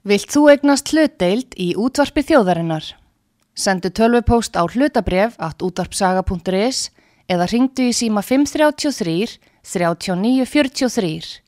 [0.00, 2.86] Vilt þú egnast hlutdeild í útvarpi þjóðarinnar?
[3.52, 6.88] Sendu tölvupóst á hlutabref at útvarpsaga.is
[7.28, 11.44] eða ringdu í síma 533 3943.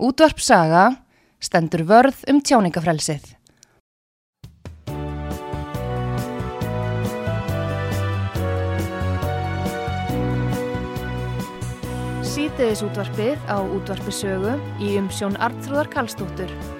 [0.00, 0.86] Útvarpsaga
[1.44, 3.36] stendur vörð um tjáningafrelsið.
[12.24, 16.79] Sýteðis útvarpið á útvarpisögu í umsjón Arnþróðar Kallstóttur.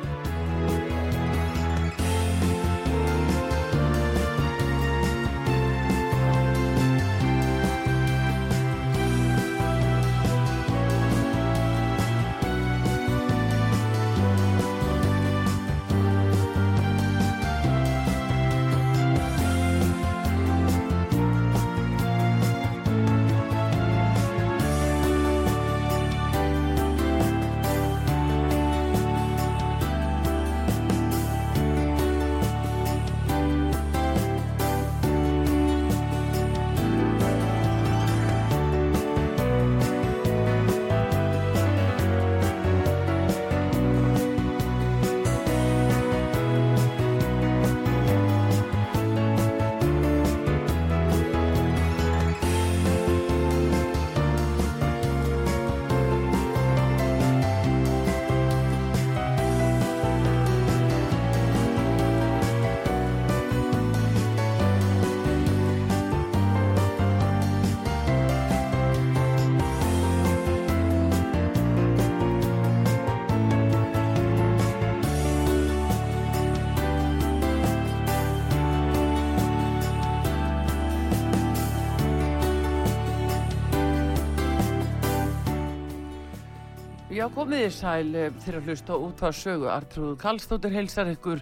[87.10, 89.66] Já, komið þið sæl eh, fyrir að hlusta út hvað sögu.
[89.66, 91.40] Artrúð Kallstóttir heilsar ykkur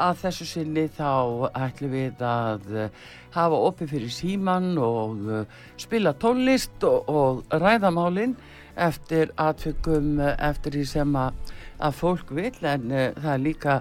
[0.00, 3.02] að þessu sinni þá ætlum við að eh,
[3.34, 8.32] hafa opið fyrir síman og eh, spila tónlist og, og ræðamálinn
[8.80, 13.74] eftir aðfengum eftir því sem að, að fólk vil en það er líka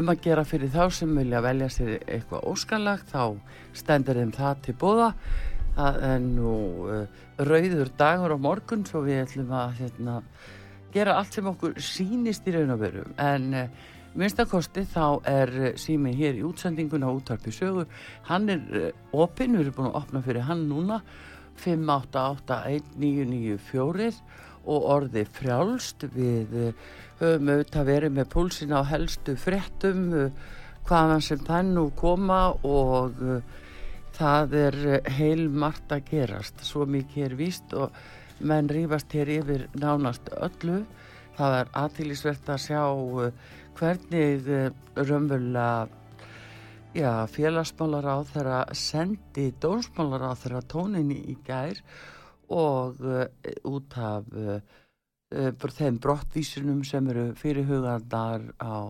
[0.00, 3.36] um að gera fyrir þá sem vilja velja sér eitthvað óskanlagt þá
[3.76, 5.10] stendur þeim það til bóða.
[5.76, 6.54] Það er nú
[7.36, 10.16] rauður dagur á morgun svo við ætlum að hérna
[10.94, 13.02] gera allt sem okkur sínist í raun og veru.
[13.20, 13.68] En uh,
[14.18, 17.84] minnstakosti þá er uh, síminn hér í útsendingun á útvarpi sögu.
[18.28, 18.90] Hann er uh,
[19.24, 20.96] opinn, við erum búin að opna fyrir hann núna.
[21.60, 24.08] 5881994
[24.70, 25.98] og orði frjálst.
[26.14, 26.48] Við
[27.20, 30.00] höfum auðvitað verið með púlsin á helstu fréttum
[30.88, 32.40] hvaðan sem það nú koma.
[32.64, 33.12] Og
[34.16, 34.74] það er
[35.18, 36.56] heil margt að gerast.
[36.64, 37.88] Svo mikið er víst og
[38.40, 40.82] menn rýfast hér yfir nánast öllu.
[41.38, 43.30] Það er aðtýlisvert að sjá uh,
[43.78, 44.68] hvernig uh,
[44.98, 45.88] raunverulega
[46.96, 51.80] já, félagsmálar á þeirra sendi dónsmálar á þeirra tóninni í gær
[52.50, 53.26] og uh,
[53.70, 54.60] út af uh,
[55.30, 58.82] þeim brottvísunum sem eru fyrirhugandar á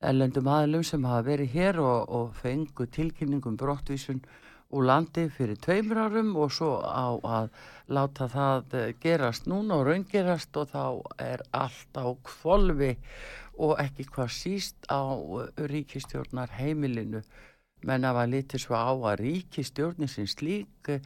[0.00, 4.22] ellendum aðlum sem hafa verið hér og, og fengu tilkynningum brottvísun
[4.70, 7.50] úr landi fyrir tveimur árum og svo á að
[7.90, 10.84] láta það eh, gerast núna og raungerast og þá
[11.24, 12.92] er allt á kvolvi
[13.58, 17.24] og ekki hvað síst á eh, ríkistjórnar heimilinu
[17.88, 21.02] menn að var litið svo á að ríkistjórnir sem slík eh,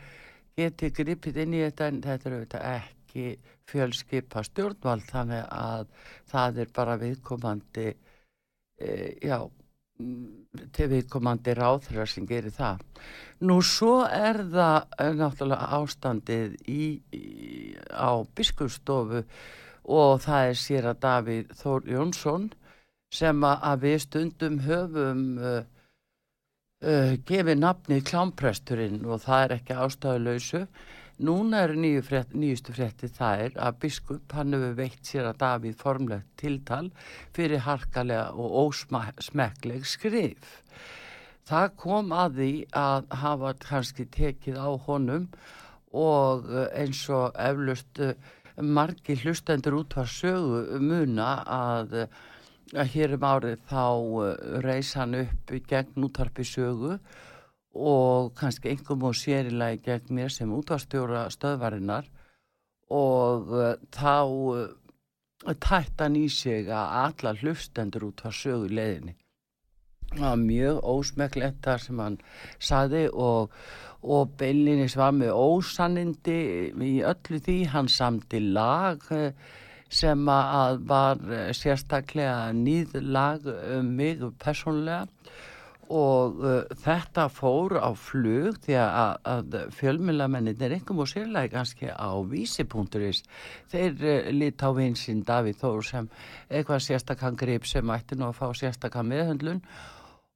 [0.58, 3.26] geti gripið inn í þetta en þetta er auðvitað ekki
[3.70, 5.86] fjölskypa stjórnvald þannig að
[6.30, 8.88] það er bara viðkomandi e,
[9.24, 9.38] já
[10.74, 12.80] til viðkomandi ráðhverjar sem gerir það.
[13.46, 17.22] Nú svo er það eh, náttúrulega ástandið í, í,
[17.94, 19.22] á biskupstofu
[19.94, 22.50] og það er sér að Davíð Þór Jónsson
[23.14, 25.60] sem að við stundum höfum uh,
[26.82, 30.64] uh, gefið nafni klámpresturinn og það er ekki ástæðuleysu
[31.22, 35.36] Núna er nýju frétt, nýjustu frétti það er að biskup hann hefur veitt sér að
[35.44, 36.88] Davíð formlegt tiltal
[37.36, 40.56] fyrir harkalega og ósmekleg skrif.
[41.46, 45.28] Það kom að því að hafa kannski tekið á honum
[45.94, 48.16] og eh, eins og eflust eh,
[48.58, 51.94] margi hlustendur út var sögu muna að,
[52.74, 53.86] að hér um árið þá
[54.24, 54.34] eh,
[54.66, 56.98] reys hann upp gegn útvarpi sögu
[57.74, 62.06] og kannski einhverjum og sérilagi gegn mér sem útvarstjóra stöðvarinnar
[62.94, 69.16] og uh, þá uh, tættan í sig að alla hlustendur út var sögu leðinni.
[70.14, 72.20] Það var mjög ósmekklegt þar sem hann
[72.62, 73.50] saði og,
[74.02, 76.38] og Bellinis var með ósannindi
[76.70, 79.32] í öllu því, hann samti lag uh,
[79.94, 85.04] sem að var eh, sérstaklega nýð lag um mig personlega
[85.94, 91.90] og uh, þetta fór á flug því að, að fjölmjölamennir er einhverjum og sérlega kannski
[91.92, 93.22] á vísipunkturis
[93.70, 96.08] þeir uh, lit á vinsinn Davíð Þór sem
[96.48, 99.62] eitthvað sérstakann grip sem ætti nú að fá sérstakann meðhundlun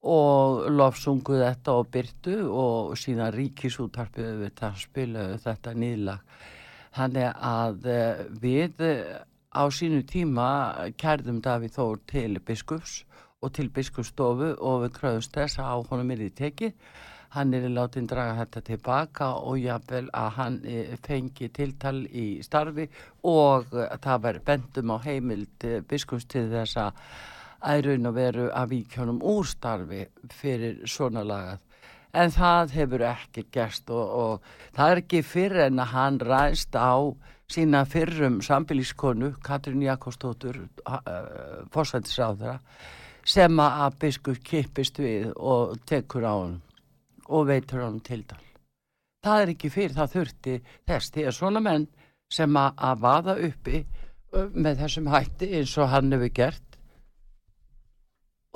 [0.08, 6.38] og lofsungu þetta og byrtu og síðan ríkisútarpið við það spilaðu þetta nýðlag.
[6.99, 8.87] Þannig að uh, við
[9.49, 10.49] á sínu tíma
[11.00, 13.02] kærðum Davíð Þór til biskups
[13.43, 16.75] og til biskustofu og við kröðumst þess að á honum er í tekið.
[17.35, 22.40] Hann er í látin draga þetta tilbaka og jáfnvel að hann e, fengi tiltal í
[22.43, 22.88] starfi
[23.29, 27.02] og það verður bendum á heimild e, biskust til þess að
[27.69, 31.64] æraun og veru að víkjónum úr starfi fyrir svona lagað.
[32.17, 36.79] En það hefur ekki gerst og, og það er ekki fyrir en að hann ræst
[36.81, 36.96] á
[37.49, 42.58] sína fyrrum sambilískonu Katrín Jakobsdóttur, uh, fórsættisáðara,
[43.28, 46.58] sem að biskup kipist við og tekur á hann
[47.28, 48.40] og veitur hann til dal.
[49.25, 50.54] Það er ekki fyrir það þurfti
[50.88, 51.88] þess því að svona menn
[52.32, 53.82] sem að, að vaða uppi
[54.54, 56.64] með þessum hætti eins og hann hefur gert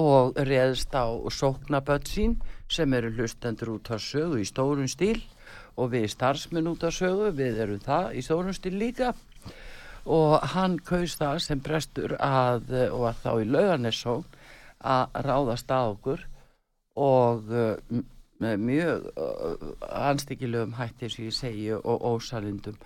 [0.01, 2.39] og reðst á sóknaböld sín
[2.73, 5.21] sem eru hlustendur út á sögu í stórun stíl
[5.77, 9.13] og við starfsmenn út á sögu, við erum það í stórun stíl líka
[10.09, 14.25] og hann kaust það sem brestur að, og að þá í laugarnessón
[14.83, 16.25] að ráðast að okkur
[17.03, 18.01] og uh,
[18.41, 19.67] mjög uh,
[20.03, 22.79] anstíkilegum hætti sem ég segi og ósalindum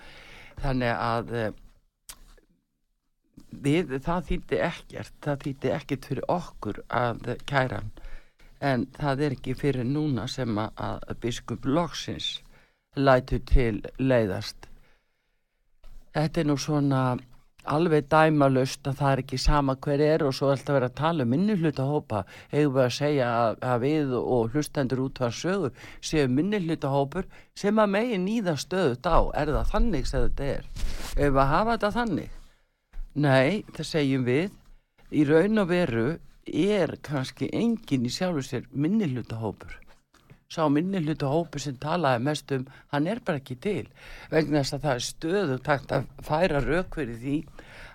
[0.62, 1.48] þannig að uh,
[3.50, 7.82] við, það þýtti ekkert það þýtti ekkert fyrir okkur að kæra
[8.60, 12.40] en það er ekki fyrir núna sem að, biskup loksins
[12.96, 14.68] lætu til leiðast.
[16.16, 17.00] Þetta er nú svona
[17.72, 20.98] alveg dæmalust að það er ekki sama hver er og svo ætla að vera að
[21.00, 22.22] tala um minni hlutahópa
[22.52, 23.28] hefur við að segja
[23.60, 25.70] að, við og hlustendur út á sögu
[26.00, 27.28] séu minni hlutahópur
[27.58, 29.18] sem að megin nýða stöðut á.
[29.34, 30.68] Er það þannig sem þetta er?
[31.16, 32.36] Ef við að hafa þetta þannig?
[33.16, 34.52] Nei, það segjum við.
[35.10, 36.06] Í raun og veru
[36.46, 39.82] er kannski engin í sjálfu sér minni hlutahópur
[40.48, 43.86] sá minni hlutu hópu sem talaði mest um hann er bara ekki til.
[44.30, 47.38] Vegna þess að það er stöðu takt að færa raukverið því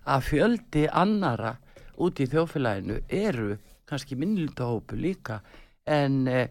[0.09, 1.55] að fjöldi annara
[2.01, 3.55] út í þjófélaginu eru
[3.89, 5.41] kannski minni hlutu hópu líka
[5.85, 6.47] en e,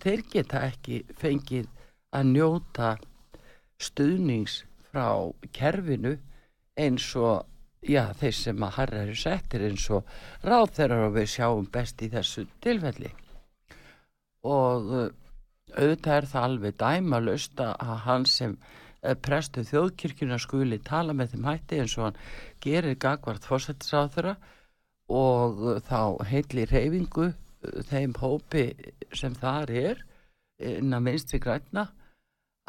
[0.00, 1.68] þeir geta ekki fengið
[2.14, 2.94] að njóta
[3.82, 5.08] stuðnings frá
[5.54, 6.16] kerfinu
[6.78, 7.44] eins og
[7.84, 10.08] já, þeir sem að harra eru settir eins og
[10.46, 13.10] ráð þeirra og við sjáum best í þessu tilfelli.
[14.44, 15.10] Og uh,
[15.74, 18.56] auðvitað er það alveg dæmalust að hann sem
[19.24, 22.20] prestu þjóðkirkjuna skuli tala með þeim hætti eins og hann
[22.64, 24.36] gerir gagvart fórsættisáþura
[25.12, 27.32] og þá heitli reyfingu
[27.90, 28.70] þeim hópi
[29.12, 30.02] sem þar er
[30.62, 31.88] innan minnstri græna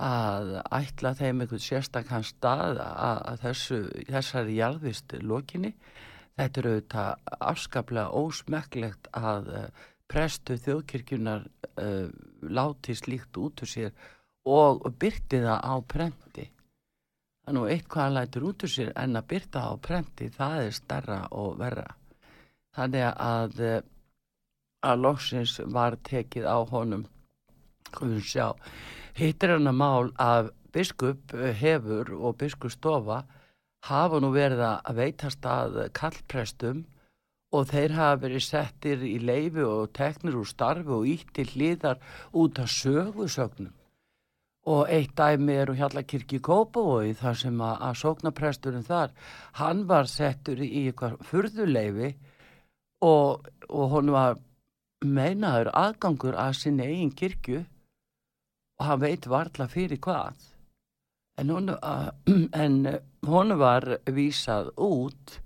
[0.01, 3.77] að ætla þeim einhvern sérstakkan stað að, þessu,
[4.09, 5.71] þessari jarðvist lokinni.
[6.35, 9.51] Þetta eru auðvitað afskaplega ósmekklegt að
[10.11, 11.45] prestu þjóðkirkjunar
[11.79, 12.09] uh,
[12.43, 13.95] láti slíkt út úr sér
[14.45, 16.45] og byrti það á prenti.
[17.45, 20.75] Þannig að eitthvað lætur út úr sér en að byrta það á prenti það er
[20.79, 21.87] starra og verra.
[22.75, 23.75] Þannig að uh,
[24.85, 27.05] að loksins var tekið á honum.
[29.15, 33.21] Hittir hann að mál að biskup hefur og biskupstofa
[33.87, 36.83] hafa nú verið að veitast að kallprestum
[37.55, 42.01] og þeir hafa verið settir í leifi og teknir úr starfi og ítti hlýðar
[42.33, 43.71] út af sögusögnum
[44.65, 49.13] og eitt dæmi er úr Hjallakirkji Kópavói þar sem að, að sóknapresturinn þar
[49.59, 52.15] hann var settur í eitthvað furðuleifi
[53.05, 54.39] og, og hún var
[55.05, 57.63] meinaður aðgangur að sinni eigin kirkju.
[58.79, 60.39] Og hann veit varðla fyrir hvað.
[61.39, 61.71] En hún,
[62.63, 62.75] en
[63.27, 65.39] hún var vísað út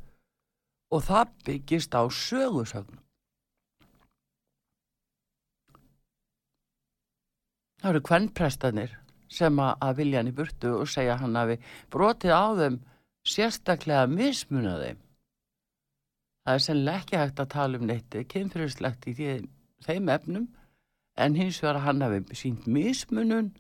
[0.90, 3.04] og það byggist á sögursögnum.
[7.80, 8.98] Það eru kvennprestanir
[9.30, 12.80] sem að vilja hann í burtu og segja hann að við brotið á þeim
[13.30, 15.02] sérstaklega mismuna þeim.
[16.46, 19.16] Það er sennilega ekki hægt að tala um neitt kynfyrirslegt í
[19.86, 20.48] þeim efnum
[21.20, 23.52] en hins vegar hann hafi sínt mismunun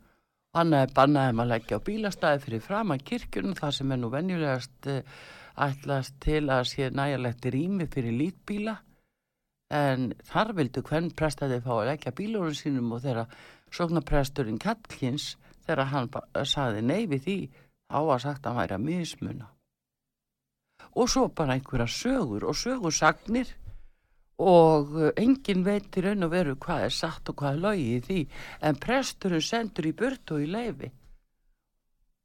[0.57, 4.11] hann hafi bannaði að leggja á bílastæði fyrir fram að kirkjunum það sem er nú
[4.13, 4.89] venjulegast
[5.59, 8.77] ætlast til að sé næjarlegt rými fyrir lítbíla
[9.75, 13.27] en þar vildu hvern prestaði fá að leggja bílunum sínum og þeirra
[13.75, 15.35] sóknarpresturinn Kattlins
[15.69, 16.11] þegar hann
[16.49, 17.39] saði nei við því
[17.93, 19.49] á að sagt að hann væri að mismuna.
[20.97, 23.51] Og svo bara einhverja sögur og sögursagnir
[24.39, 27.89] og uh, engin veit í raun og veru hvað er satt og hvað er lögi
[27.97, 28.21] í því.
[28.65, 30.89] En presturinn sendur í burt og í leifi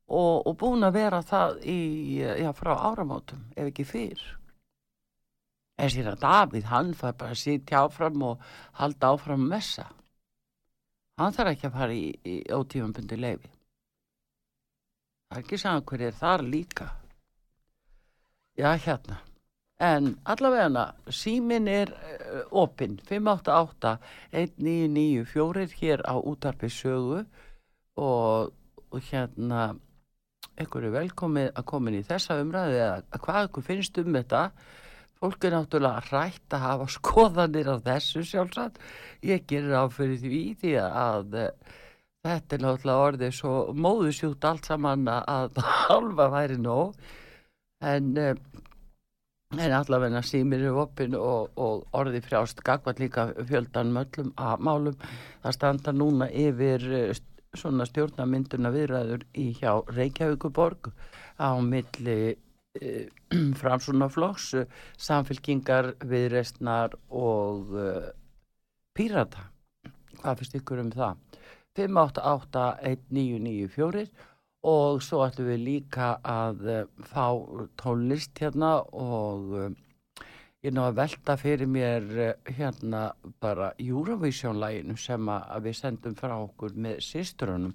[0.04, 1.80] og, og búin að vera það í,
[2.20, 4.24] já, frá áramótum ef ekki fyrr.
[5.80, 8.42] En síðan Davíð hann fær bara að sitja áfram og
[8.78, 9.88] halda áfram messa
[11.21, 13.54] hann þarf ekki að fara í, í ótífambundi leifi
[15.35, 16.88] það er ekki saman hver er þar líka.
[18.54, 19.16] Já hérna.
[19.83, 23.00] En allavega símin er uh, opinn.
[23.09, 23.97] 588
[24.30, 27.25] 1994 hér á útarpi sögu.
[27.99, 28.52] Og,
[28.90, 29.75] og hérna
[30.54, 34.42] einhverju velkomið að komin í þessa umræðu eða hvað ykkur finnst um þetta
[35.25, 38.78] fólk er náttúrulega rætt að hafa skoðanir á þessu sjálfsagt.
[39.25, 41.38] Ég gerir á fyrir því því að
[42.25, 46.93] þetta er náttúrulega orðið svo móðusjút allt saman að halva væri nóg.
[47.85, 48.12] En
[49.54, 54.97] en allavegna símir eru opinn og, og orði frjást gagvað líka fjöldan möllum að málum.
[55.45, 56.87] Það standa núna yfir
[57.54, 60.90] svona stjórnamynduna viðræður í hjá Reykjavíkuborg
[61.38, 62.35] á milli
[63.61, 64.54] framsunaflokks
[64.99, 68.11] samfélkingar viðreistnar og e,
[68.95, 69.43] pírata.
[70.21, 71.14] Hvað finnst ykkur um það?
[71.78, 74.07] 5881994
[74.64, 77.26] og svo ætlum við líka að uh, fá
[77.81, 79.40] tónlist hérna og
[80.64, 82.02] ég ná að velta fyrir mér
[82.49, 83.12] hérna
[83.43, 85.28] bara Eurovision-læginu sem
[85.66, 87.75] við sendum frá okkur með sýstrunum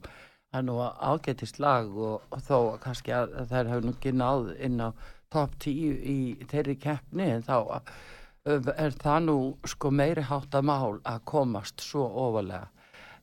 [0.49, 4.51] það er nú ágætist lag og, og þó kannski að þær hefur nú ekki náð
[4.65, 4.89] inn á
[5.29, 6.17] top 10 í
[6.49, 7.55] þeirri keppni en þá
[8.49, 9.37] er það nú
[9.67, 12.65] sko meiri háttamál að komast svo ofalega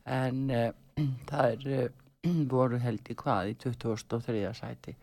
[0.06, 0.46] en
[1.30, 1.90] það er
[2.54, 4.46] voru held í hvað í 2003.
[4.54, 4.96] sæti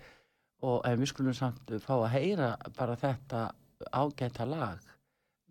[0.63, 3.49] og en við skulum samt fá að heyra bara þetta
[3.91, 4.79] ágæta lag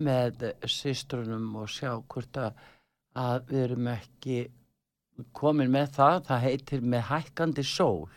[0.02, 4.38] með sýstrunum og sjá hvort að við erum ekki
[5.36, 8.08] komin með það, það heitir með hækkandi sól.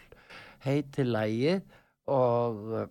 [0.66, 1.58] Heitir lagi
[2.12, 2.88] og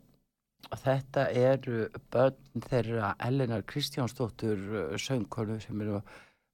[0.80, 6.00] þetta eru börn þeirra Ellinar Kristjánsdóttur söngkonu sem eru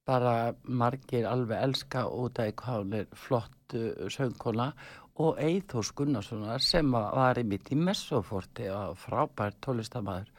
[0.07, 4.71] bara margir alveg elska út af hvað hún er flott uh, söngkona.
[5.21, 10.31] Og Eithós Gunnarssonar sem var í mitt í Messoforti og frábært tólistamæður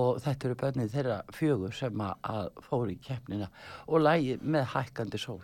[0.00, 3.48] og þetta eru börnið þeirra fjögur sem að fóri í keppnina.
[3.88, 5.40] Og lægi með hækkandi sól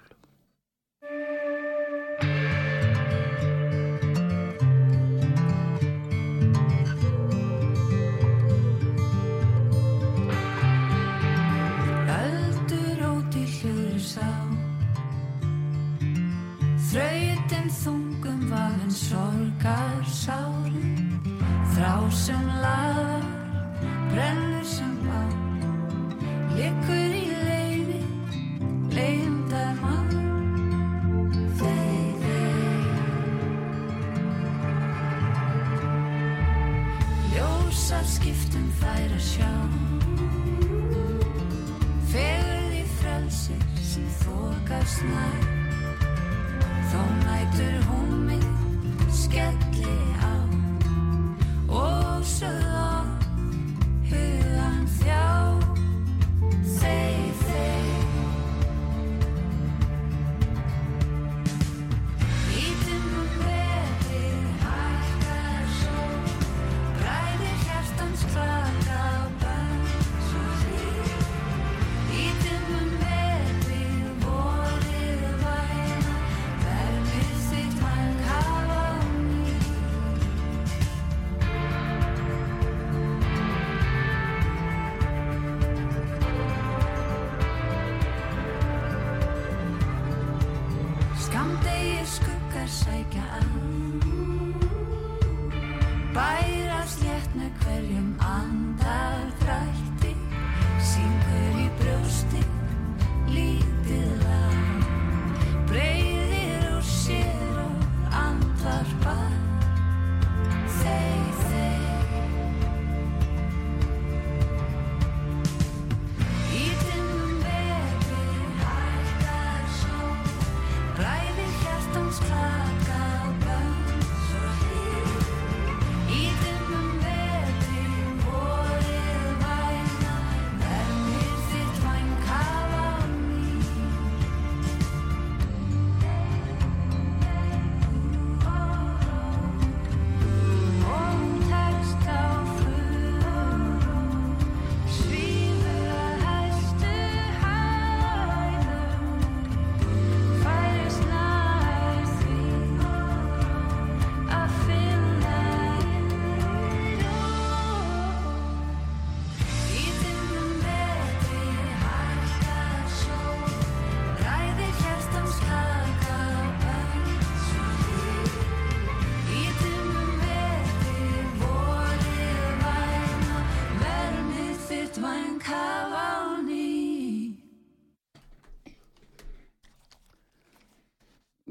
[22.26, 23.22] sem lagar,
[24.10, 25.30] brennur sem á
[26.56, 28.00] Liggur í leiði,
[29.78, 30.10] mann
[31.60, 32.88] Þeir, þeir
[37.36, 39.52] Ljósar skiptum þær að sjá.
[42.10, 45.46] Fegur því frelsir sem þokast nær.
[46.90, 48.44] Þá nætur hún mig
[49.14, 49.65] á
[52.26, 52.75] og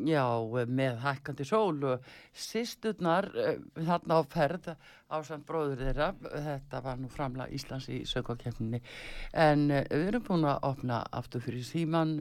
[0.08, 2.00] já, með hækkandi sól og
[2.34, 4.76] sýsturnar eh, þarna á ferð
[5.10, 8.80] á samt bróður þeirra, þetta var nú framla Íslands í sögvakefninni
[9.34, 12.12] en eh, við erum búin að opna aftur fyrir síman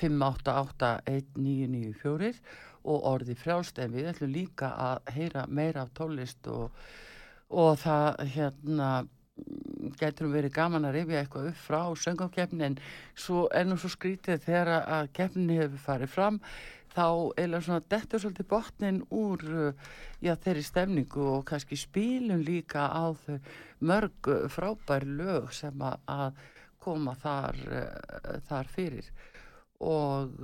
[0.00, 2.34] 5881994
[2.82, 3.78] og orði frjálst.
[3.78, 6.64] En við ætlum líka að heyra meira af tólist og,
[7.50, 8.88] og það hérna
[9.98, 12.76] getur verið gaman að rifja eitthvað upp frá söngafkeppni en
[13.18, 16.38] svo nú svo skrítið þegar að keppni hefur farið fram
[16.92, 19.90] þá eða svona dettur svolítið botnin úr uh,
[20.22, 23.38] já, þeirri stemningu og kannski spilum líka á þau
[23.88, 26.42] mörg uh, frábær lög sem að,
[26.82, 29.12] koma þar, uh, þar fyrir.
[29.82, 30.36] Og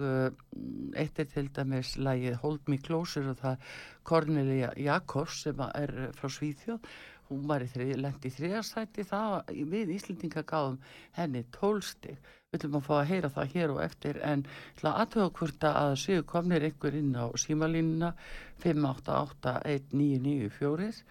[0.98, 3.68] eitt er til dæmis lagið Hold Me Closer og það
[4.02, 6.88] Cornelia Jakobs sem er frá Svíþjóð.
[7.28, 10.80] Hún var í þrið, lendi í þriðarsæti það við Íslendinga gáðum
[11.14, 14.42] henni tólstig við ætlum að fá að heyra það hér og eftir en
[14.78, 18.16] til að aðtöða hvort að séu komnir einhver inn á símalínuna
[18.62, 21.02] 5881994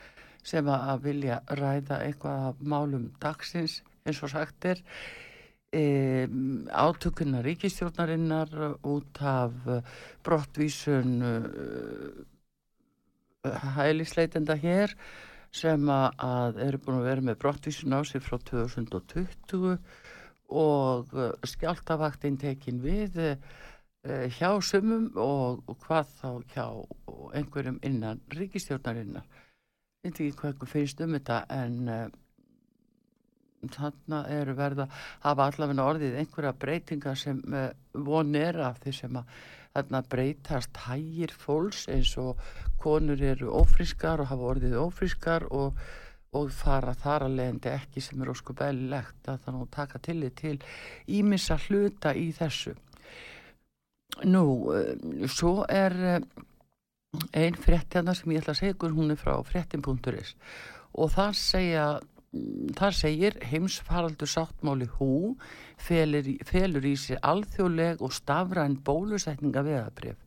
[0.49, 3.75] sem að vilja ræða eitthvað af málum dagsins
[4.07, 4.81] eins og sagt er
[5.69, 6.25] e,
[6.73, 9.53] átökunna ríkistjórnarinnar út af
[10.25, 11.37] brottvísun uh,
[13.77, 14.89] hælisleitenda hér
[15.53, 19.77] sem að eru búin að vera með brottvísun á sig frá 2020
[20.47, 23.57] og uh, skjáltavaktinn tekin við uh,
[24.37, 26.67] hjá sumum og, og hvað þá hjá
[27.35, 29.27] einhverjum innan ríkistjórnarinnar.
[30.05, 32.07] Ég veit ekki hvað finnst um þetta en uh,
[33.73, 34.87] þarna eru verða
[35.25, 39.37] hafa allavega orðið einhverja breytingar sem uh, von er af því sem að
[39.77, 42.39] þarna breytast hægir fólks eins og
[42.81, 45.77] konur eru ófrískar og hafa orðið ófrískar og,
[46.35, 50.35] og fara þar að leiðandi ekki sem er ósku beðlilegt að þannig að taka tillit
[50.41, 50.57] til
[51.07, 52.75] ímissa hluta í þessu.
[54.27, 56.19] Nú, uh, svo er uh,
[57.31, 60.35] ein fréttjana sem ég ætla að segja hún er frá fréttin.is
[60.97, 61.87] og þar segja
[62.77, 65.37] þar segir heimsfaraldur sáttmáli hú
[65.79, 70.17] felur, felur í sér alþjóðleg og stafræn bólusetninga veðabrif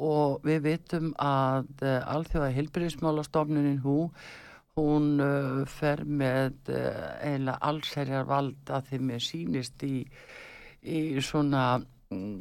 [0.00, 3.98] og við vitum að uh, alþjóða heilbyrðismálastofnunin hú
[4.78, 9.96] hún uh, fer með uh, eiginlega allserjar vald að þeim er sýnist í,
[10.82, 11.64] í svona
[12.12, 12.36] mm,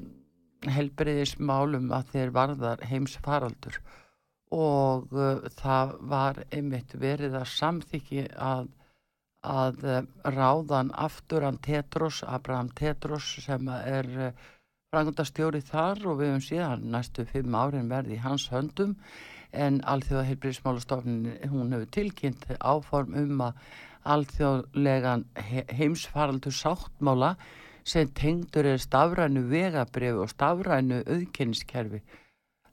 [0.70, 3.80] helbriðismálum að þeir varðar heimsfaraldur.
[4.56, 8.70] Og uh, það var einmitt verið að samþykki að,
[9.42, 9.84] að
[10.26, 14.34] ráðan afturan Tetros, Abraham Tetros sem er
[14.89, 18.96] frangundastjóri þar og við höfum síðan næstu fimm árin verði í hans höndum
[19.51, 23.63] en alþjóða heilbríðismálastofnin hún hefur tilkynnt áform um að
[24.15, 27.35] alþjóðlegan he heimsfaraldur sáttmála
[27.83, 32.03] sem tengdur er stafrænu vegabrifi og stafrænu auðkenniskerfi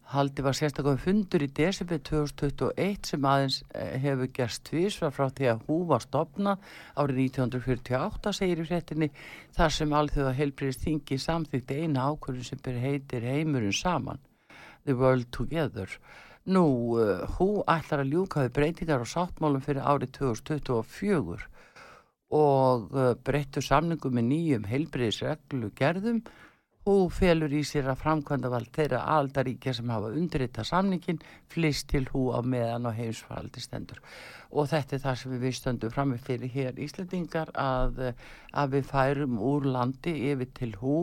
[0.07, 5.49] Haldi var sérstaklega fundur í desember 2021 sem aðeins eh, hefur gerst tvísvar frá því
[5.51, 9.09] að hú var stopnað árið 1948 segir í fréttinni
[9.57, 14.23] þar sem alþjóða heilbriðist þingi samþykti eina ákvörðun sem heitir heimurinn saman
[14.87, 15.91] The World Together.
[16.47, 21.47] Nú, uh, hú ætlar að ljúka við breytingar og sáttmálum fyrir árið 2024
[22.37, 26.23] og uh, breyttu samningum með nýjum heilbriðisreglu gerðum
[26.87, 31.17] Hú felur í sér að framkvæmda vald þeirra aldaríkja sem hafa undirrita samningin
[31.51, 33.99] flist til hú á meðan og heimsfaraldi stendur.
[34.55, 37.99] Og þetta er það sem við stöndum frammi fyrir hér Íslandingar að,
[38.55, 41.01] að við færum úr landi yfir til hú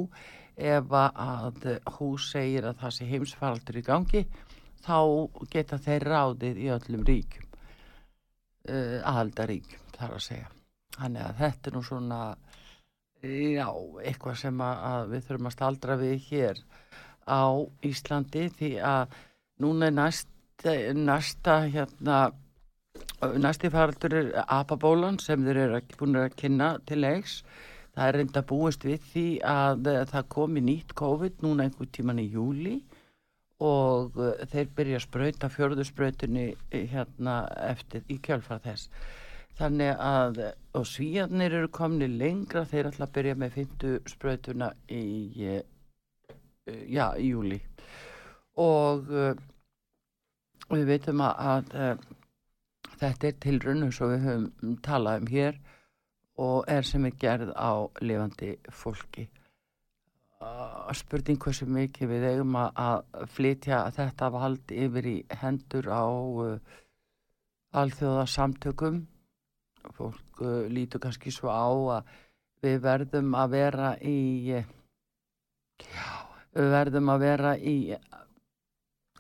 [0.56, 4.26] ef að hú segir að það sé heimsfaraldur í gangi
[4.84, 5.00] þá
[5.54, 7.48] geta þeir ráðið í öllum ríkjum,
[8.70, 10.50] uh, aðaldaríkjum þar að segja.
[10.94, 12.24] Þannig að þetta er nú svona
[13.24, 13.70] Já,
[14.04, 16.58] eitthvað sem að, við þurfum að staldra við hér
[17.24, 17.56] á
[17.88, 19.14] Íslandi því að
[19.64, 22.18] núna er næsta, næsta hérna,
[23.40, 27.38] næsti faraldur er apabólan sem þeir eru búin að kynna til leiks.
[27.96, 32.20] Það er reynda búist við því að eh, það komi nýtt COVID núna einhver tíman
[32.20, 32.80] í júli
[33.64, 37.36] og eh, þeir byrja að sprauta fjörðusprautunni hérna
[37.70, 38.90] eftir í kjálfara þess.
[39.58, 40.40] Þannig að,
[40.74, 45.04] og svíjarnir eru komni lengra, þeir ætla að byrja með fyndu sprautuna í,
[45.46, 45.62] eh,
[46.90, 47.62] já, í júli.
[48.62, 49.10] Og
[50.74, 52.04] við veitum að, að
[53.02, 55.58] þetta er tilrunnu svo við höfum talað um hér
[56.44, 59.28] og er sem er gerð á lifandi fólki.
[60.44, 66.58] Uh, spurning hversu mikið við eigum að, flytja þetta vald yfir í hendur á uh,
[67.80, 68.98] alþjóða samtökum
[69.96, 71.68] fólk uh, lítur kannski svo á
[72.00, 72.12] að
[72.66, 74.18] við verðum að vera í
[74.52, 76.10] já,
[76.58, 77.78] við verðum að vera í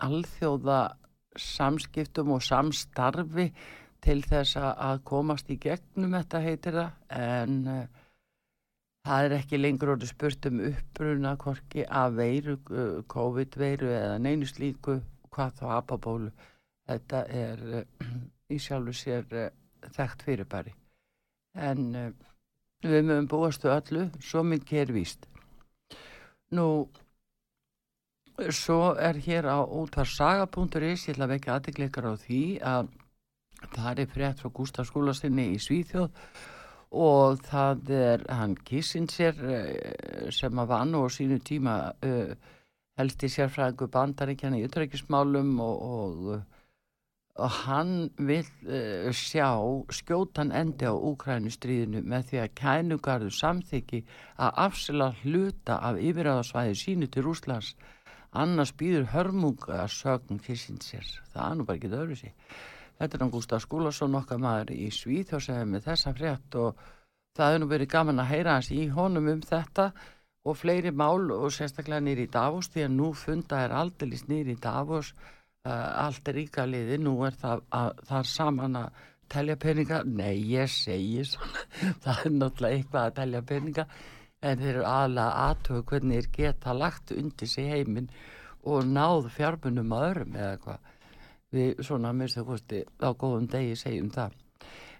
[0.03, 0.81] alþjóða
[1.39, 3.47] samskiptum og samstarfi
[4.03, 7.03] til þess að komast í gegnum þetta heitir það.
[7.15, 8.02] En uh,
[9.07, 14.47] það er ekki lengur orðið spurt um uppruna hvorki af veiru, uh, COVID-veiru eða neinu
[14.47, 14.99] slíku
[15.33, 16.31] hvað þá apabólu.
[16.87, 18.07] Þetta er uh,
[18.51, 19.49] í sjálfu sér uh,
[19.95, 20.73] þekkt fyrirbæri.
[21.53, 21.91] En
[22.83, 25.27] við mögum búastu öllu svo mikið er víst.
[26.55, 26.87] Nú
[28.49, 32.89] svo er hér á útvarsaga.is ég ætla að vekja aðtikleikar á því að
[33.75, 36.09] það er frétt frá Gustaf skólastinni í Svíþjóð
[36.93, 42.33] og það er hann Kissinger eh, sem að vann og sínu tíma uh,
[42.99, 46.27] helst í sérfræðingu bandaríkjana í utrækismálum og, og,
[47.41, 49.49] og hann vil uh, sjá
[49.89, 54.03] skjótan endi á Úkrænustríðinu með því að kænugarður samþykki
[54.37, 57.73] að afsela hluta af yfiráðasvæði sínu til Rúslands
[58.33, 62.37] annars býður hörmunga sögn Kissinger það er nú bara ekki öðru sér
[62.99, 66.83] Þetta er hann Gustaf Skúlason okkar maður í Svíþjóð sem er með þessa frétt og
[67.37, 69.87] það hefur nú verið gaman að heyra hans í honum um þetta
[70.43, 74.57] og fleiri mál og sérstaklega nýri í Davos því að nú funda er aldeilis nýri
[74.57, 79.01] í Davos uh, allt er ríka liði, nú er það, að, það er saman að
[79.33, 81.63] telja peninga, nei ég segi svona,
[82.03, 83.87] það er náttúrulega eitthvað að telja peninga
[84.43, 88.11] en þeir eru aðlega aðtöku hvernig þeir geta lagt undir sig heiminn
[88.67, 90.91] og náð fjármunum að örum eða hvað
[91.53, 94.39] við svona minnstu kosti á góðum degi segjum það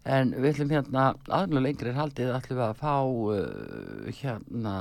[0.03, 4.75] en við ætlum hérna aðnum lengri haldið ætlum við að fá uh, hérna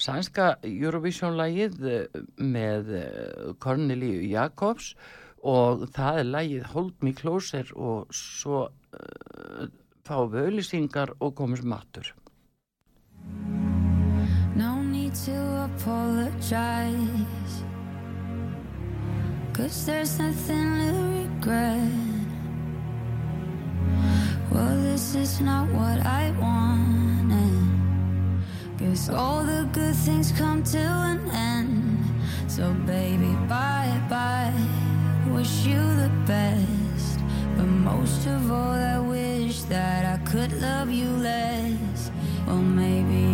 [0.00, 4.94] sænska Eurovision-lægið uh, með uh, Cornelíu Jakobs
[5.40, 9.68] og það er lægið Hold Me Closer og svo uh,
[10.04, 12.14] fá við auðlýsingar og komum matur
[14.56, 15.32] No need to
[15.64, 17.39] apologize.
[19.60, 21.92] Cause there's nothing to regret.
[24.50, 27.68] Well, this is not what I wanted.
[28.78, 31.98] Guess all the good things come to an end.
[32.48, 34.54] So, baby, bye bye.
[35.28, 37.20] Wish you the best.
[37.54, 42.10] But most of all, I wish that I could love you less.
[42.46, 43.29] Well, maybe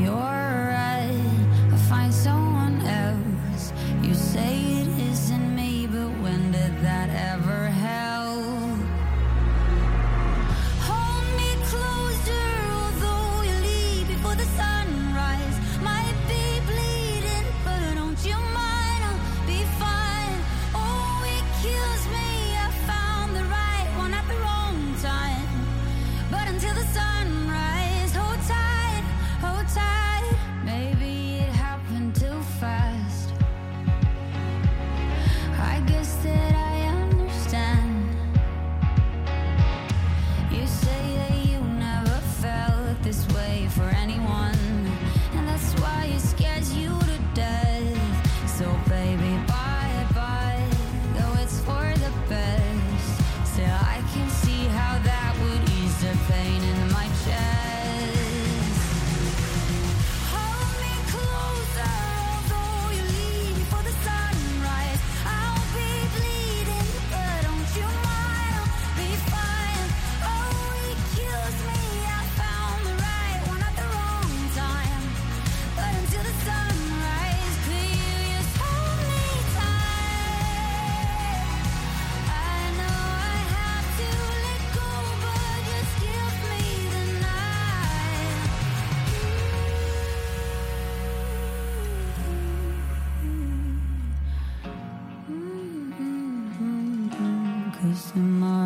[97.87, 98.65] Cause in my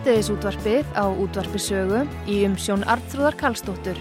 [0.00, 3.98] Sýteðis útvarpið á útvarpisögu í umsjón Arnþróðar Karlsdóttur.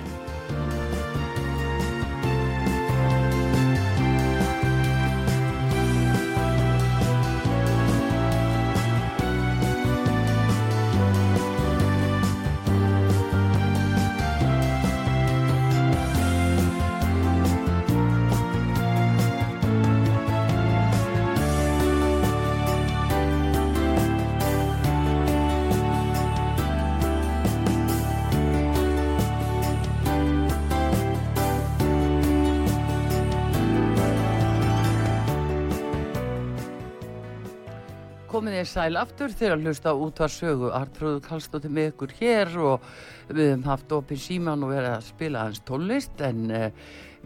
[38.70, 42.84] Sæl aftur þegar að hlusta út var sögu Artrúðu Kallstóttir með ykkur hér og
[43.30, 46.68] við hefum haft opið síman og verið að spila hans tónlist en uh,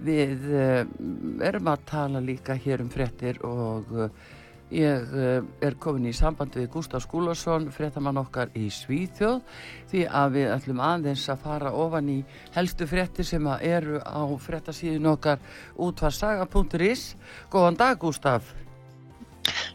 [0.03, 0.85] við uh,
[1.43, 4.07] erum að tala líka hér um frettir og uh,
[4.73, 5.11] ég
[5.61, 9.43] er komin í samband við Gustaf Skúlason, frettamann okkar í Svíþjóð
[9.91, 12.17] því að við ætlum aðeins að fara ofan í
[12.55, 15.43] helstu frettir sem eru á frettasíðun okkar
[15.77, 17.11] útvarsaga.is
[17.53, 18.55] Góðan dag Gustaf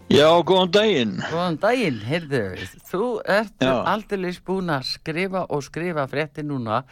[0.08, 1.14] Já, góðan daginn.
[1.28, 2.42] Góðan daginn, heyrðu,
[2.88, 6.82] þú ert aldrei búin að skrifa og skrifa frétti núna.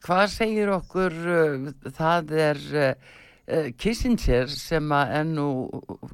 [0.00, 3.16] Hvað segir okkur, uh, það er uh,
[3.76, 5.46] Kissinger sem að ennu,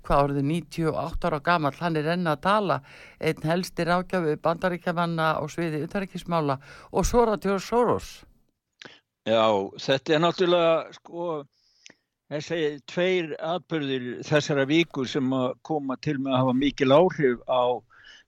[0.03, 2.81] hvað orðið, 98 ára gammal, hann er enn að tala,
[3.21, 6.57] einn helsti rákjafi bandaríkjamanna á sviði utanríkismála
[6.91, 8.09] og það George Soros.
[9.27, 9.47] Já,
[9.83, 11.29] þetta er náttúrulega, sko,
[12.33, 12.61] þessi
[12.91, 17.65] tveir atbyrðir þessara vikur sem að koma til með að hafa mikil áhrif á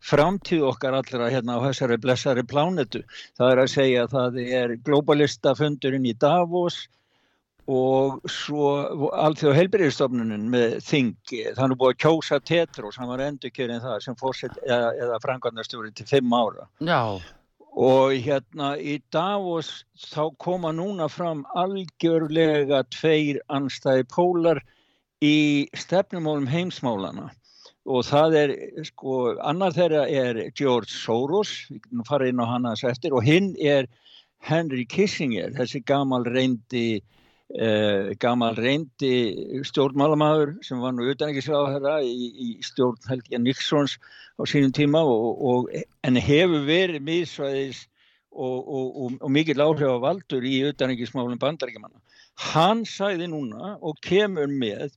[0.09, 3.03] framtíð okkar allra hérna á þessari blessari plánetu.
[3.39, 6.85] Það er að segja að það er globalistafundurinn í Davos
[7.69, 8.69] og svo
[9.13, 11.43] allþjóð heilbyrðistofnunin með þingi.
[11.59, 16.07] Þannig búið að kjósa Tetros, hann var endurkjörinn það sem fórsett eða, eða frangvarnarstjóri til
[16.09, 16.65] fimm ára.
[16.81, 17.19] Já,
[17.79, 24.59] Og hérna í Davos þá koma núna fram algjörlega tveir anstæði pólar
[25.23, 27.29] í stefnumólum heimsmálana.
[27.87, 32.85] Og það er, sko, annar þeirra er George Soros, getum farið inn á hann aðeins
[32.91, 33.87] eftir, og hinn er
[34.43, 37.01] Henry Kissinger, þessi gamal reyndi,
[37.57, 43.97] uh, gamal reyndi stjórnmálamæður sem var nú utanækisráðherra í, í stjórn Helge Nixons
[44.39, 45.71] á sínum tíma og, og,
[46.05, 47.87] en hefur verið miðsvæðis
[48.39, 48.69] og,
[49.19, 51.99] og, mikill áhrif á valdur í utanækismálum bandaríkjamanna.
[52.53, 54.93] Hann sæði núna og kemur með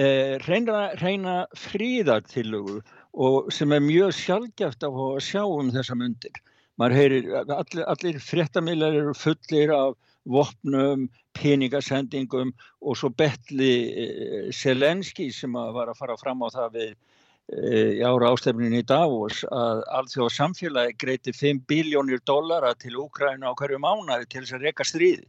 [0.00, 2.80] eh, reyna, reyna fríðartillögu
[3.12, 6.42] og sem er mjög sjálfgeft af að sjá um þessa myndir.
[6.80, 9.94] Maður heyrir, allir, allir fréttamillar eru fullir af
[10.30, 16.76] vopnum, peningasendingum og svo betli eh, Selenski sem að var að fara fram á það
[16.78, 22.96] við eh, í ára ástefnin í Davos að allþjóð samfélagi greiti 5 biljónir dollara til
[23.04, 25.26] Úkræna á hverju mánaði til þess að reyka stríði.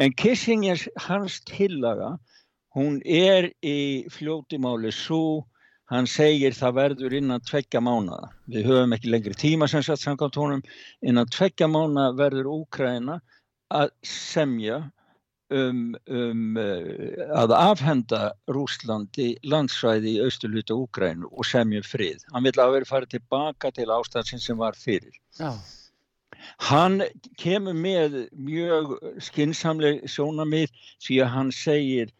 [0.00, 2.14] En Kissinger, hans tillaga,
[2.76, 5.44] hún er í fljótimáli svo
[5.90, 8.28] Hann segir það verður innan tveggja mánada.
[8.46, 10.60] Við höfum ekki lengri tíma sem sagt samkvæmt honum.
[11.02, 13.16] Innan tveggja mánada verður Úkraina
[13.70, 14.78] að semja
[15.50, 22.24] um, um uh, að afhenda Rúslandi landsvæði í austurluta Úkrainu og semja frið.
[22.34, 25.14] Hann vil að vera farið tilbaka til ástæðsinn sem var fyrir.
[25.38, 25.52] já,
[26.70, 27.02] Hann
[27.38, 30.72] kemur með mjög skinsamleg sjónamið
[31.04, 32.12] því að hann segir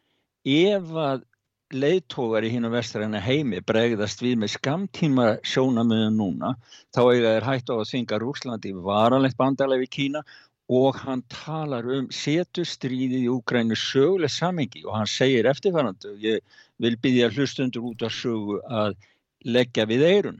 [0.44, 1.26] ef að
[1.70, 6.54] leiðtógar í hinn og vestræna heimi bregðast við með skamtíma sjónamöðum núna
[6.90, 10.24] þá eiga þeir hægt á að þvinga Rúslandi varanlegt bandalega við Kína
[10.70, 16.22] og hann talar um setu stríðið í Úgrænu söguleg samengi og hann segir eftirfærandi og
[16.22, 18.94] ég vil byggja hlustundur út af sögu að
[19.42, 20.38] leggja við eirun.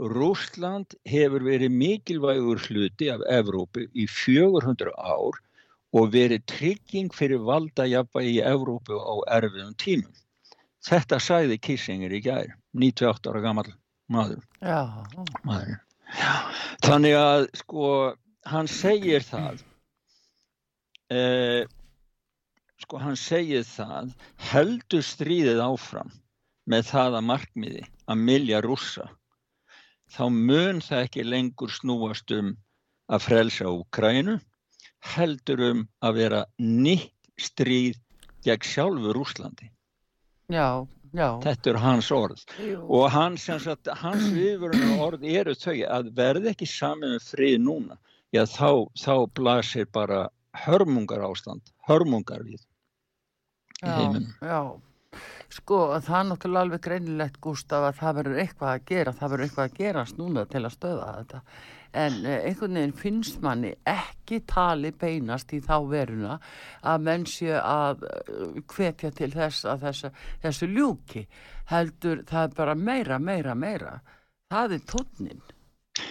[0.00, 5.42] Rúsland hefur verið mikilvægur hluti af Evrópu í 400 ár
[5.98, 10.14] og verið trygging fyrir valdajabba í Evrópu á erfiðum tímum.
[10.86, 13.68] Þetta sagði Kissinger í gær, 98 ára gammal
[14.08, 14.40] maður.
[14.62, 14.86] já,
[15.44, 15.80] maður.
[16.86, 17.90] Þannig að sko
[18.48, 19.62] hann segir það
[21.16, 21.64] eh,
[22.80, 24.12] sko hann segir það
[24.50, 26.12] heldur stríðið áfram
[26.70, 29.08] með það að markmiði að milja rússa
[30.10, 32.54] þá mun það ekki lengur snúast um
[33.10, 34.38] að frelsa Úkrænu
[35.14, 37.98] heldur um að vera nýtt stríð
[38.44, 39.70] gegn sjálfur Úslandi.
[40.50, 41.28] Já, já.
[41.44, 42.80] Þetta er hans orð Jú.
[42.88, 47.98] og hans, sagt, hans viðvörunum orð eru þau að verði ekki saman með frið núna,
[48.34, 50.28] já þá, þá blasir bara
[50.66, 52.60] hörmungar ástand, hörmungar við
[53.80, 54.30] í heiminum.
[54.42, 54.62] já.
[55.50, 59.46] Sko, það er náttúrulega alveg greinilegt, Gústaf, að það verður eitthvað að gera, það verður
[59.46, 61.40] eitthvað að gerast núna til að stöða þetta.
[62.02, 66.36] En eh, einhvern veginn finnst manni ekki tali beinast í þá veruna
[66.86, 70.12] að menn sé að eh, hvetja til þess að þessu,
[70.44, 71.24] þessu ljúki.
[71.72, 73.96] Heldur, það er bara meira, meira, meira.
[74.54, 75.42] Það er tónnin.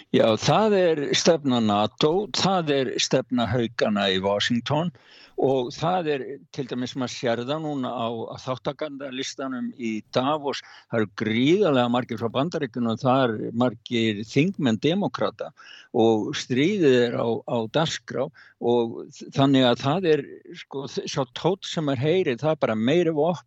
[0.09, 4.89] Já, það er stefna NATO, það er stefna haugana í Washington
[5.37, 6.23] og það er
[6.55, 8.09] til dæmis maður sér það núna á
[8.41, 15.51] þáttakandalistanum í Davos, það eru gríðarlega margir frá bandaríkunum og það er margir þingmenn demokrata
[15.93, 18.25] og stríðið er á, á darskrá
[18.65, 18.97] og
[19.37, 20.25] þannig að það er
[20.63, 23.45] sko, svo tótt sem er heyrið, það er bara meiri vopn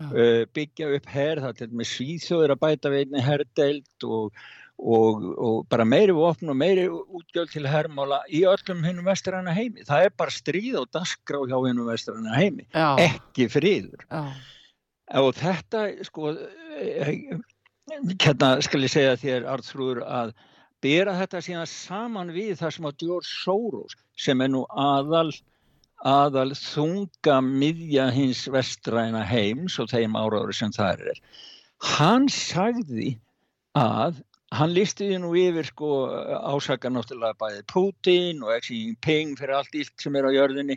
[0.00, 4.38] Uh, byggja upp herr, það er með svíþjóður að bæta við einni herrdeild og,
[4.80, 9.84] og, og bara meiri vopn og meiri útgjöld til herrmála í öllum hinnum vestræna heimi.
[9.88, 14.06] Það er bara stríð og dasgrá hjá hinnum vestræna heimi, Já, ekki friður.
[14.10, 14.24] já,
[15.20, 16.30] Og þetta, sko,
[18.22, 20.32] hérna skal ég segja þér, Arþrúður, að
[20.84, 25.30] bera þetta síðan saman við það sem á George Soros, sem er nú aðal
[26.00, 31.18] aðal þunga miðja hins vestræna heims og þeim áraður sem það er.
[31.98, 33.18] Hann sagði
[33.76, 34.22] að
[34.58, 35.90] hann listiði nú yfir sko
[36.50, 40.76] ásaka náttúrulega bæði Putin og Xi Jinping fyrir allt illt sem er á jörðinni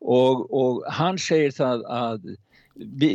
[0.00, 2.30] og, og hann segir það að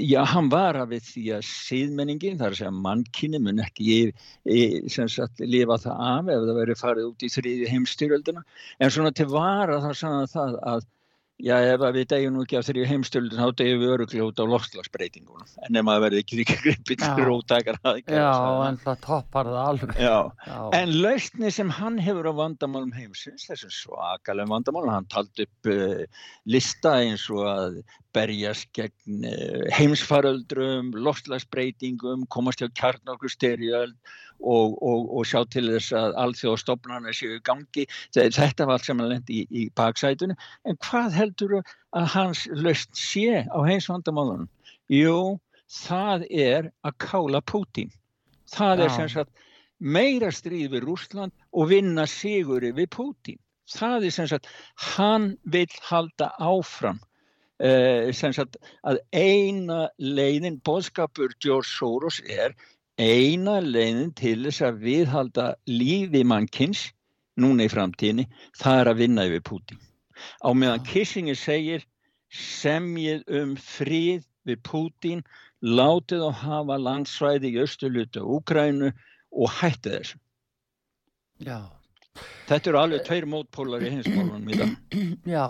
[0.06, 3.86] já, hann var að við því að síðmenningin, það er að segja mannkynni mun ekki
[4.46, 8.44] í, sagt, lifa það af ef það verið farið út í þriði heimstyröldina
[8.78, 10.86] en svona til vara það sann það að
[11.44, 14.46] Já, ef við degjum nú ekki af þeirri heimstöldun þá degjum við öruglega út á
[14.48, 18.20] loftslagsbreytingunum en ef maður verði ekki líka gripið til rótækar aðgjörð.
[18.22, 18.30] Já,
[18.70, 20.00] en það toppar það alveg.
[20.00, 20.16] Já.
[20.48, 20.62] Já.
[20.80, 26.06] en lausni sem hann hefur á vandamálum heimsins, þessum svakalegum vandamálum, hann taldi upp uh,
[26.48, 27.82] lista eins og að
[28.16, 34.00] berjast gegn uh, heimsfaröldrum, loftslagsbreytingum, komast hjá kjarnokkursterjöld
[34.42, 37.86] og, og, og sjá til þess að alþjóðstofnarna séu gangi.
[38.16, 40.40] Þetta var allt sem hann lendi í, í baksætunum.
[40.66, 44.50] En hvað heldur að hans löst sé á heimsvandamálunum?
[44.92, 45.40] Jú,
[45.86, 47.92] það er að kála Putin.
[48.52, 49.34] Það er sem sagt
[49.80, 53.40] meira stríð við Rúsland og vinna siguri við Putin.
[53.66, 54.48] Það er sem sagt,
[54.94, 57.00] hann vil halda áfram
[57.60, 62.54] uh, sem sagt að eina leiðin, boðskapur George Soros er
[63.02, 66.90] eina leiðin til þess að viðhalda lífi mannkins
[67.40, 69.82] núna í framtíðinni, það er að vinna yfir Putin.
[70.40, 71.84] Á meðan Kissinger segir
[72.32, 75.24] semjið um frið við Putin,
[75.60, 78.94] látið á hafa landsvæði í östulutu Úkrænu
[79.36, 80.22] og hætti þessu.
[81.44, 81.68] Já,
[82.46, 84.76] Þetta eru alveg tveir mótpólar í hinsmálunum í dag.
[85.36, 85.46] já,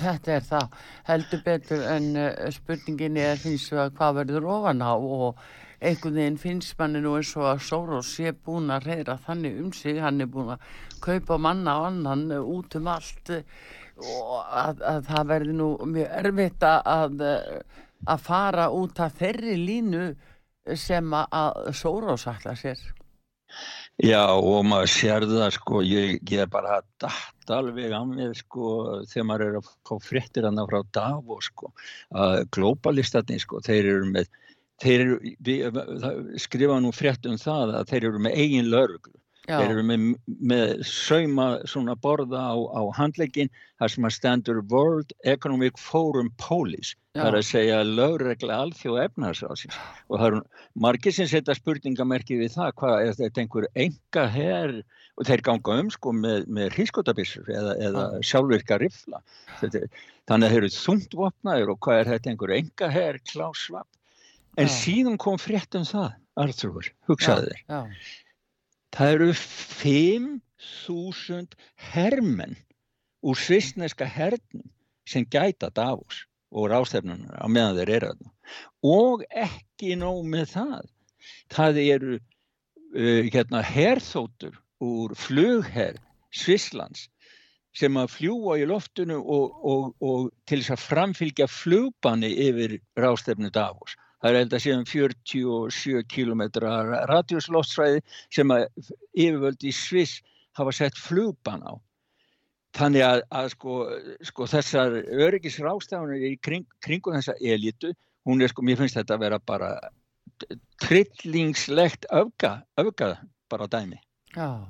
[0.00, 0.80] þetta er það.
[1.10, 5.44] Heldur betur en uh, spurningin er við að hvað verður ofan á og
[5.86, 9.72] einhvern veginn finnst manni nú eins og að Soros sé búin að reyra þannig um
[9.76, 10.66] sig, hann er búin að
[11.04, 13.42] kaupa manna og annan uh, út um allt uh,
[13.96, 17.22] og að, að það verður nú mjög erfitt að,
[18.12, 20.06] að fara út af þeirri línu
[20.76, 22.80] sem að- að Soros ætla sér.
[24.02, 28.34] Já og maður sér það sko, ég, ég er bara að datt alveg á mér
[28.36, 28.66] sko
[29.08, 31.70] þegar maður er að fá fréttir hann frá Davos sko,
[32.12, 34.28] að globalistatni sko, þeir eru með,
[34.82, 35.04] þeir
[35.46, 35.78] við,
[36.42, 39.16] skrifa nú frétt um það að þeir eru með eigin lauruglu.
[39.46, 40.06] Já, Þeir eru með,
[40.50, 46.96] með sauma svona borða á, á handleikin þar sem að stendur World Economic Forum Police.
[47.14, 49.78] Það er að segja lögregla alþjóð efnarsásins.
[50.10, 50.40] Og það eru
[50.82, 54.74] margir sem setja spurningamerki við það, hvað er þetta einhver enga her
[55.16, 59.22] og þeir ganga um sko með, með hrískotabissur eða, eða sjálfvirka rifla.
[59.62, 63.86] Þannig að þeir eru þungt vopnaður og hvað er þetta einhver enga her klásvap.
[64.56, 64.72] En Já.
[64.72, 67.60] síðan kom frétt um það, Arþrúr, hugsaði þeir.
[67.68, 67.80] já,
[68.96, 71.56] Það eru 5.000
[71.92, 72.56] hermenn
[73.26, 74.70] úr svistneska hernum
[75.08, 76.22] sem gæta Davos
[76.56, 78.26] og rástefnunar á meðan þeir eru.
[78.86, 80.84] Og ekki nóg með það.
[81.52, 82.22] Það eru uh,
[83.28, 85.96] hérna, herþóttur úr flugherr
[86.36, 87.08] Svisslands
[87.76, 93.50] sem að fljúa í loftinu og, og, og til þess að framfylgja flugbanni yfir rástefnu
[93.52, 93.92] Davos.
[94.22, 96.42] Það er enda síðan 47 km
[97.10, 98.00] radioslótsfræði
[98.32, 98.64] sem að
[99.12, 100.22] yfirvöldi í Sviss
[100.56, 101.76] hafa sett flugban á.
[102.76, 103.76] Þannig að, að sko,
[104.28, 104.96] sko þessar
[105.26, 107.92] öryggisrástafunir í kring, kringum þessa elitu,
[108.28, 109.70] hún er sko, mér finnst þetta að vera bara
[110.84, 113.14] trillingslegt öfga, öfga
[113.52, 114.00] bara dæmi.
[114.34, 114.66] Já.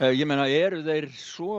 [0.00, 1.56] Uh, ég meina, eru þeir svo,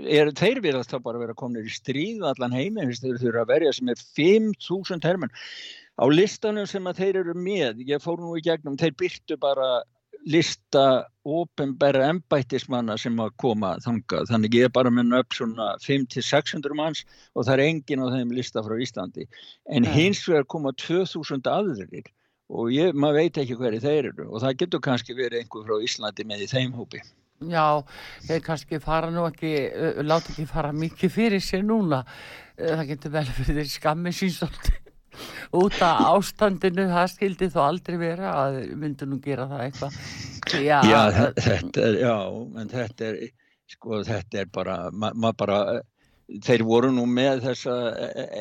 [0.00, 3.74] eru þeir viljast þá bara vera kominir í stríð allan heiminn, þeir þurfa að verja
[3.76, 5.34] sem er 5.000 hermenn.
[5.96, 9.68] Á listanum sem að þeir eru með, ég fór nú í gegnum, þeir byrtu bara
[10.26, 14.28] lista ofinbæra ennbættismanna sem að koma þangað.
[14.30, 18.32] Þannig ég er bara með upp svona 500-600 manns og það er engin á þeim
[18.34, 19.26] lista frá Íslandi.
[19.70, 22.10] En hins vegar koma 2000 aðrir
[22.46, 25.86] og ég, maður veit ekki hverju þeir eru og það getur kannski verið einhver frá
[25.86, 27.02] Íslandi með í þeim hópi.
[27.46, 27.84] Já,
[28.26, 29.52] þeir kannski fara nú ekki,
[30.02, 32.02] láta ekki fara mikið fyrir sér núna.
[32.56, 34.74] Það getur vel fyrir skammi sínsóldi
[35.56, 39.98] út af ástandinu, það skildi þó aldrei vera að myndu nú gera það eitthvað.
[40.62, 41.00] Já, já
[41.40, 42.16] þetta er, já,
[42.62, 43.20] en þetta er,
[43.74, 45.60] sko, þetta er bara, maður ma bara,
[46.46, 47.76] þeir voru nú með þessa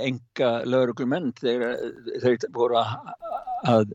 [0.03, 1.67] enga lauruglumenn, þeir,
[2.23, 2.95] þeir voru að,
[3.75, 3.93] að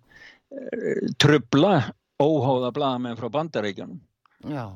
[1.22, 1.74] trubla
[2.20, 4.00] óháða blagamenn frá bandaríkjanum.
[4.48, 4.72] Já.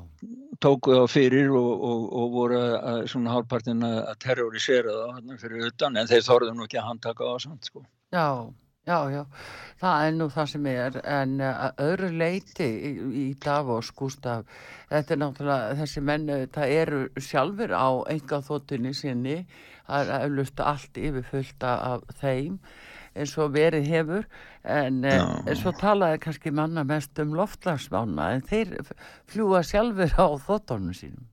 [0.61, 5.97] tóku þá fyrir og, og, og voru að, svona hálfpartin að terrorisera það fyrir utan
[5.97, 7.81] en þeir þorðu nú ekki að handtaka á samt sko.
[8.15, 8.47] Já,
[8.87, 9.21] já, já,
[9.81, 14.45] það er nú það sem er en að öðru leiti í, í Davos, Gustaf,
[14.87, 19.35] þetta er náttúrulega þessi menn, það eru sjálfur á enga þóttunni sinni
[19.91, 22.55] að auðlusta allt yfirfullt af þeim
[23.15, 24.25] eins og verið hefur.
[24.63, 28.77] En, en svo talaði kannski manna mest um loftlagsmána en þeir
[29.27, 31.27] fljúa sjálfur á þóttónum sínum.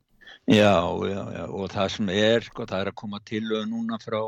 [0.50, 4.18] Já, já, já og það sem er, sko, það er að koma til núna frá,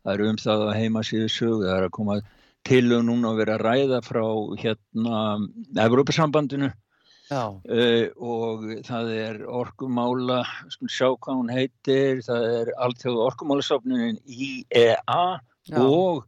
[0.00, 2.16] það er um það að heima síðu sög, það er að koma
[2.64, 4.24] til núna að vera að ræða frá
[4.62, 5.18] hérna
[5.84, 10.40] Evrópasambandinu uh, og það er orkumála,
[10.72, 15.20] sko sjá hvað hún heitir, það er alltjóðu orkumálasofnunin IEA
[15.68, 15.82] Já.
[15.84, 16.24] og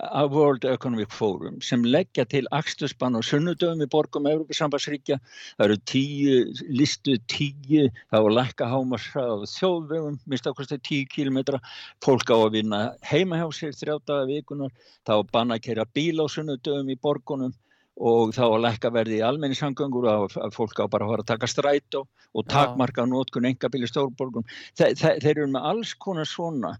[0.00, 5.18] að World Economic Forum sem leggja til axtusbann og sunnudöfum í borgum Európa-sambassríkja.
[5.58, 6.36] Það eru tíu,
[6.80, 11.60] listu tíu, það var lækka hámarsra á þjóðvegum, mista okkur stað tíu kílometra,
[12.04, 14.76] fólk á að vinna heima hjá sér þrjátaða vikunar,
[15.06, 17.56] það var banna að kera bíl á sunnudöfum í borgunum
[18.00, 21.32] og þá að lækka verði í almenningssangöngur og að fólk á bara að fara að
[21.34, 24.46] taka stræt og takmarka nótkun engabíl í stórborgum.
[24.78, 26.78] Þe, þe, þeir eru með alls konar svona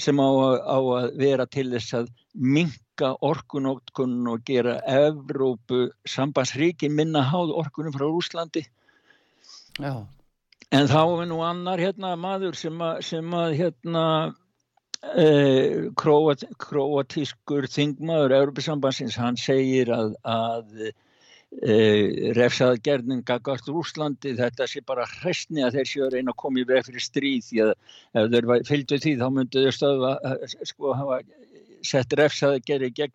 [0.00, 0.28] sem á,
[0.64, 7.94] á að vera til þess að minka orkunótkunn og gera Evrópu sambandsríkin minna háð orkunum
[7.94, 8.64] frá Úslandi
[9.78, 10.06] Já.
[10.70, 14.04] en þá er nú annar hérna maður sem að, sem að hérna
[15.14, 20.90] eh, króat, króatískur þingmaður Evrópusambansins hann segir að, að
[21.54, 26.60] Uh, refsaðgerðin gagast Úslandi þetta sé bara hræstni að þeir séu að reyna að koma
[26.60, 27.70] í veg fyrir stríð því að
[28.18, 31.20] ef þeir fylgdu því þá myndu þeir stöðu að sko hafa
[31.86, 33.14] sett refsaðgerði gegn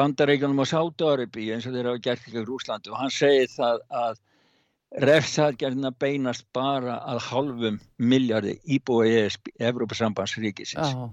[0.00, 4.20] bandaríkanum og Sátauripi eins og þeir hafa gert gegn Úslandi og hann segir það að
[5.10, 9.26] refsaðgerðina beinast bara að halvum miljardi íbúi í
[9.68, 11.10] Evrópasambandsríkisins Já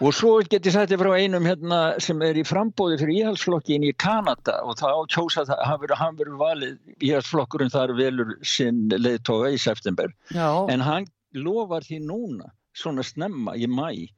[0.00, 3.92] Og svo get ég þér frá einum hérna sem er í frambóði fyrir íhalsflokkin í
[4.00, 10.12] Kanada og þá kjósa það, hann verður valið íhalsflokkurinn þar velur sinn leðtóa í september.
[10.34, 10.48] Já.
[10.72, 14.08] En hann lofar því núna, svona snemma í mæ,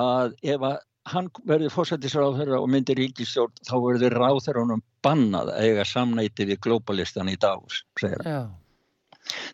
[0.00, 5.84] að ef að hann verður fórsættisráðherra og myndir ríkistjórn, þá verður ráðherranum bannað að eiga
[5.86, 8.32] samnæti við globalistan í Davos, segir hann.
[8.32, 8.66] Já.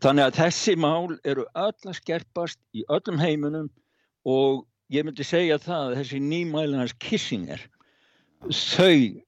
[0.05, 3.71] Þannig að þessi mál eru öll að skerpast í öllum heiminum
[4.29, 7.63] og ég myndi segja það að þessi nýmælunars Kissinger
[8.51, 9.23] þau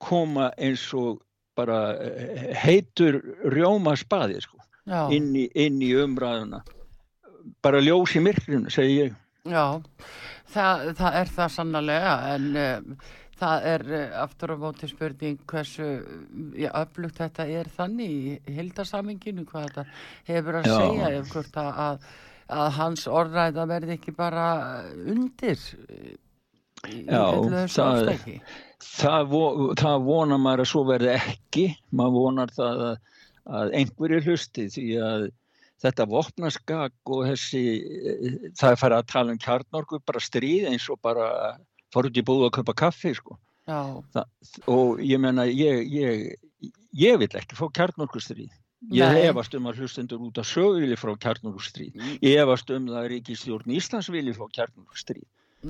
[0.00, 1.20] koma eins og
[1.58, 3.20] bara eh, heitur
[3.52, 4.60] rjóma spaði sko,
[5.12, 6.62] inn, í, inn í umræðuna.
[7.64, 9.16] Bara ljós í myrkrinu, segi ég.
[9.48, 9.80] Já,
[10.52, 12.96] það, það er það sannlega en um,
[13.40, 15.86] það er uh, aftur á móti spurning hversu
[16.60, 19.86] ja, öflugt þetta er þannig í hildarsaminginu hvað þetta
[20.28, 20.74] hefur að Já.
[20.76, 22.04] segja ef hvort að
[22.50, 24.46] að hans orðræða verði ekki bara
[24.94, 25.60] undir
[26.88, 27.24] í, Já,
[27.68, 28.06] það,
[28.80, 29.34] það,
[29.80, 31.66] það vonar maður að svo verði ekki.
[31.92, 32.94] Maður vonar það að,
[33.60, 35.26] að einhverju hlusti því að
[35.80, 37.62] þetta vopnaskak og þessi
[38.56, 41.28] það er farið að tala um kjarnorku bara stríð eins og bara
[41.92, 43.38] fór út í búið að köpa kaffi sko.
[43.70, 44.24] Það,
[44.72, 48.50] og ég menna ég, ég, ég vil ekki fá kjarnorku stríð
[48.88, 51.92] Ég hefast um að hlustendur út af sögvili frá kjarnurstríð.
[51.98, 52.14] Mm.
[52.24, 55.26] Ég hefast um að Ríkistjórn Íslands vilji frá kjarnurstríð.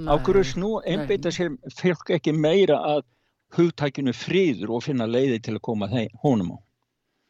[0.07, 3.03] Ákveður snú einbeita sér fylg ekki meira að
[3.57, 5.89] hugtækinu friður og finna leiði til að koma
[6.23, 6.59] honum á.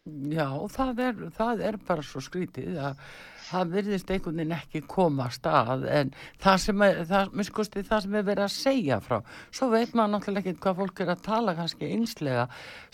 [0.08, 3.02] Já, það er, það er bara svo skrítið að
[3.50, 8.02] það virðist einhvern veginn ekki koma að stað en það sem er, það, miskusti, það
[8.06, 9.18] sem er verið að segja frá
[9.50, 12.46] svo veit maður náttúrulega ekki hvað fólk er að tala kannski einslega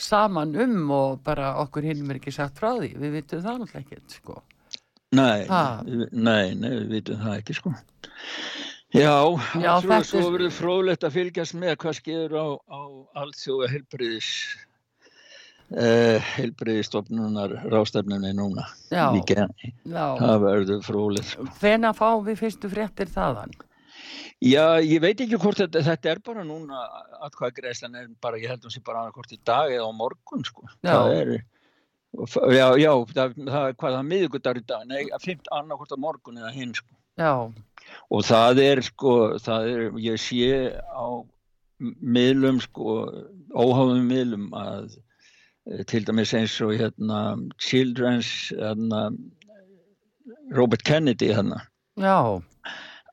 [0.09, 3.85] saman um og bara okkur hinn er ekki sagt frá því, við vitum það náttúrulega
[3.87, 4.39] ekki sko.
[5.15, 5.47] Nei,
[6.11, 7.77] nei, nei, við vitum það ekki sko.
[8.97, 9.15] Já,
[9.63, 12.81] Já, svo, svo verður fróðlegt að fylgjast með hvað skeður á, á
[13.23, 14.31] alþjóða heilbriðis
[15.73, 18.67] uh, heilbriðistofnunar rástefnunni núna.
[18.91, 19.73] Já, Í.
[19.87, 20.85] Það verður
[21.31, 21.47] sko.
[21.61, 23.55] Hvena fáum við fyrstu fréttir þaðan?
[24.45, 26.83] Já, ég veit ekki hvort þetta, þetta er bara núna
[27.25, 30.45] atkvæðagreislan er bara, ég held að hún sé bara annarkvort í dag eða á morgun
[30.45, 30.67] sko.
[30.85, 30.93] Já.
[30.93, 31.31] Það er,
[32.53, 36.53] já, já, það, það, hvað það miðugudagur í dag, nei, fimmt annarkvort á morgun eða
[36.53, 36.93] hinn sko.
[37.17, 37.33] Já,
[38.11, 41.07] Og það er sko, það er, ég sé á
[41.81, 42.97] miðlum sko,
[43.53, 45.03] óháðum miðlum að eh,
[45.91, 47.23] til dæmis eins og hérna
[47.63, 49.11] Children's, hérna,
[50.55, 51.61] Robert Kennedy hérna,
[51.99, 52.43] já,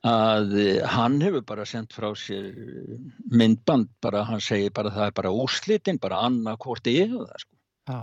[0.03, 2.97] að eh, hann hefur bara sendt frá sér eh,
[3.31, 7.45] myndband, bara hann segir bara það er bara úrslitin, bara annað hvort ég og það
[7.45, 7.55] sko.
[7.89, 8.01] já,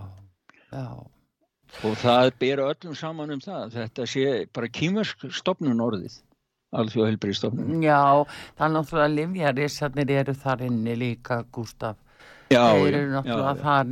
[0.72, 0.86] já,
[1.86, 4.22] Og það bera öllum saman um það, þetta sé
[4.52, 6.16] bara kýmversk stopnun orðið,
[6.74, 7.82] alþjóðhelbrið stopnun.
[7.84, 8.00] já,
[8.58, 11.94] það er náttúrulega livjarisarnir eru þar inni líka, Gústaf.
[12.50, 13.90] Já, Þeir eru náttúrulega þar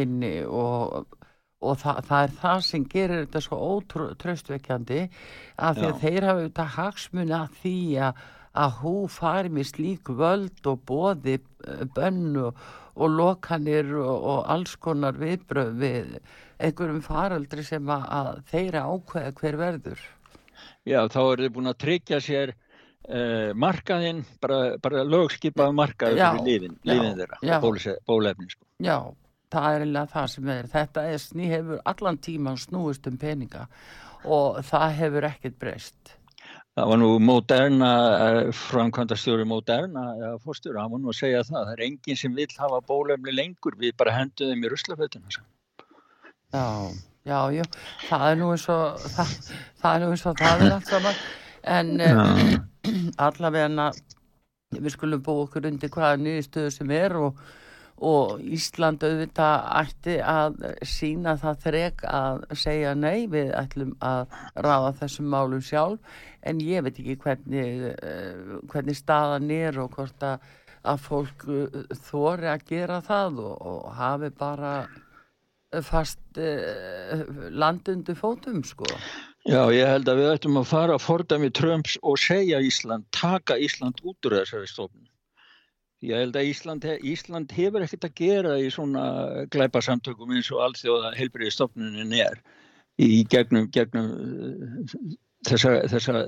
[0.00, 1.16] inni, og,
[1.60, 6.38] og það, það er það sem gerir þetta svo ótröstveikjandi af því að þeir hafa
[6.38, 8.22] auðvitað hagsmuni að því að,
[8.64, 11.36] að hú fari með slík völd og bóði
[11.98, 12.62] bönn og,
[12.96, 16.14] og lokanir og, og alls konar viðbröð við
[16.58, 20.00] einhverjum faraldri sem að, að þeir ákveða hver verður.
[20.88, 22.56] já, þá eru þið búin að tryggja sér
[23.08, 27.56] uh, markaðinn, bara, bara lögskipaðu markaðu Já, fyrir lífin, já, lífin þeirra, já.
[27.62, 28.64] bólese- bólefnin sko.
[28.84, 28.98] Já,
[29.54, 30.68] það er eiginlega það sem er.
[30.74, 33.66] Þetta er sný hefur allan tíman snúist um peninga
[34.24, 36.14] og það hefur ekkert breyst.
[36.78, 37.88] Það var nú Moderna,
[38.46, 42.34] uh, framkvæmdastjóri Moderna, uh, fórstjóri, hann var nú að segja það, það er enginn sem
[42.36, 45.26] vill hafa bólefni lengur, við bara hendum þeim í ruslafötuna.
[45.34, 45.42] sko.
[46.54, 46.64] Já,
[47.26, 47.64] já, já,
[48.08, 49.32] það er nú eins og það,
[49.82, 51.18] það er nú eins og það er allt saman
[51.74, 52.54] en uh,
[53.28, 53.90] allavega
[54.76, 57.40] við skulum búa okkur undir hvaða nýðistöðu sem er og,
[58.04, 64.94] og Ísland auðvitað ætti að sína það þrek að segja nei, við ætlum að ráða
[65.00, 70.46] þessum málum sjálf en ég veit ekki hvernig, uh, hvernig staðan er og hvort að,
[70.84, 74.74] að fólk uh, þori að gera það og, og hafi bara
[75.84, 78.88] fast uh, landundu fótum sko.
[79.46, 83.56] Já, ég held að við ættum að fara að fordæmi Trumps og segja Ísland, taka
[83.56, 85.06] Ísland út úr þessari stofnun.
[86.04, 89.04] Ég held að Ísland, Ísland hefur ekkert að gera í svona
[89.54, 92.38] glæpasamtökum eins og allþjóða heilbriði stofnunin er
[93.02, 94.92] í gegnum, gegnum uh,
[95.46, 96.22] þessa, þessa,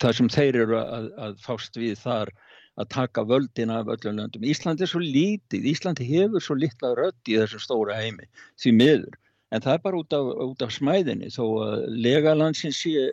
[0.00, 2.32] það sem þeir eru að, að fást við þar
[2.76, 4.44] að taka völdin af öllum löndum.
[4.44, 8.28] Ísland er svo lítið, Ísland hefur svo litla rödd í þessum stóra heimi,
[8.60, 9.16] því miður.
[9.54, 13.10] En það er bara út af, út af smæðinni þó að legalandsins sé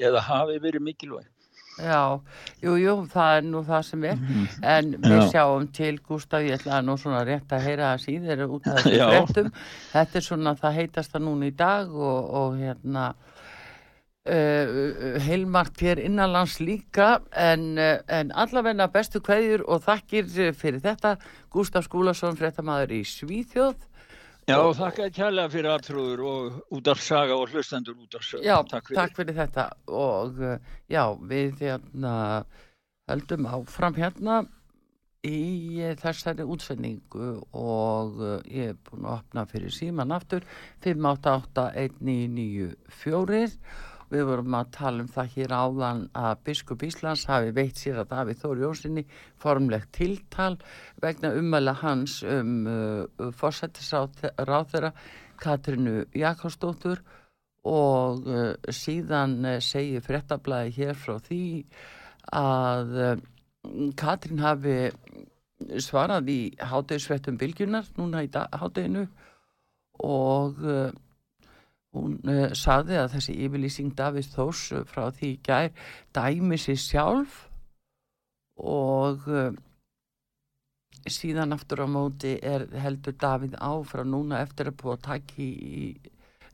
[0.00, 1.28] eða hafi verið mikilvæg.
[1.80, 2.20] Já,
[2.60, 4.18] jú, jú, það er nú það sem er
[4.68, 5.28] en við Já.
[5.32, 8.98] sjáum til Gústaf, ég ætla nú svona rétt að heyra það síður út af þessu
[8.98, 9.06] Já.
[9.08, 9.50] fréttum
[9.94, 13.06] þetta er svona, það heitast það núna í dag og, og hérna
[14.28, 20.82] uh, heilmargt hér innanlands líka en, uh, en allavegna bestu kveðjur og þakkir eh, fyrir
[20.84, 21.16] þetta
[21.54, 23.88] Gústaf Skúlason, fréttamaður í Svíþjóð
[24.48, 26.38] Já, þakka þér kærlega fyrir aðtrúður og
[26.78, 28.42] út af saga og hlustendur út af saga.
[28.46, 29.34] Já, takk takk fyrir.
[29.34, 29.40] fyrir.
[29.40, 30.58] þetta og uh,
[30.90, 32.14] já, við hérna
[33.10, 34.34] höldum áfram hérna
[35.26, 40.42] í eh, þessari útsendingu og uh, ég er búin að opna fyrir síman aftur
[40.86, 43.50] 5881994
[44.10, 48.10] við vorum að tala um það hér áðan að Biskup Íslands hafi veitt sér að
[48.10, 49.04] Davíð Þóri Jónssoni
[49.40, 50.56] formlegt tiltal
[51.02, 54.92] vegna umæla hans um uh, fórsættisráþera
[55.40, 57.02] Katrinu Jakobsdóttur
[57.70, 61.42] og uh, síðan uh, segir fréttablaði hér frá því
[62.36, 63.14] að uh,
[63.96, 64.76] Katrin hafi
[65.84, 69.04] svarað í hátegisvettum bylgjunar núna í hátteginu
[70.00, 70.88] og uh,
[71.96, 75.70] hún uh, saði að þessi yfirlýsing Davís Þós uh, frá því í gær
[76.16, 77.40] dæmi sér sjálf
[78.60, 79.50] og uh,
[81.10, 85.94] síðan aftur á móti er heldur Davíð áfram núna eftir að búa að taka í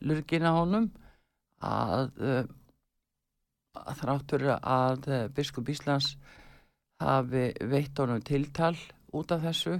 [0.07, 0.89] lurgina honum
[1.65, 2.45] að, uh,
[3.83, 6.15] að þráttur að biskup Íslands
[7.03, 8.77] hafi veitt honum tiltal
[9.13, 9.77] út af þessu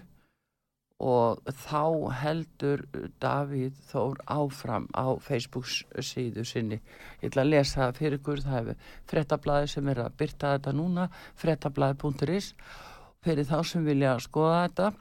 [1.03, 2.85] og þá heldur
[3.21, 6.81] Davíð Þór áfram á Facebook síðu sinni.
[7.21, 11.09] Ég ætla að lesa fyrir ykkur það hefur frettablaði sem er að byrta þetta núna
[11.37, 12.55] frettablaði.is
[13.25, 14.93] fyrir þá sem vilja skoða þetta.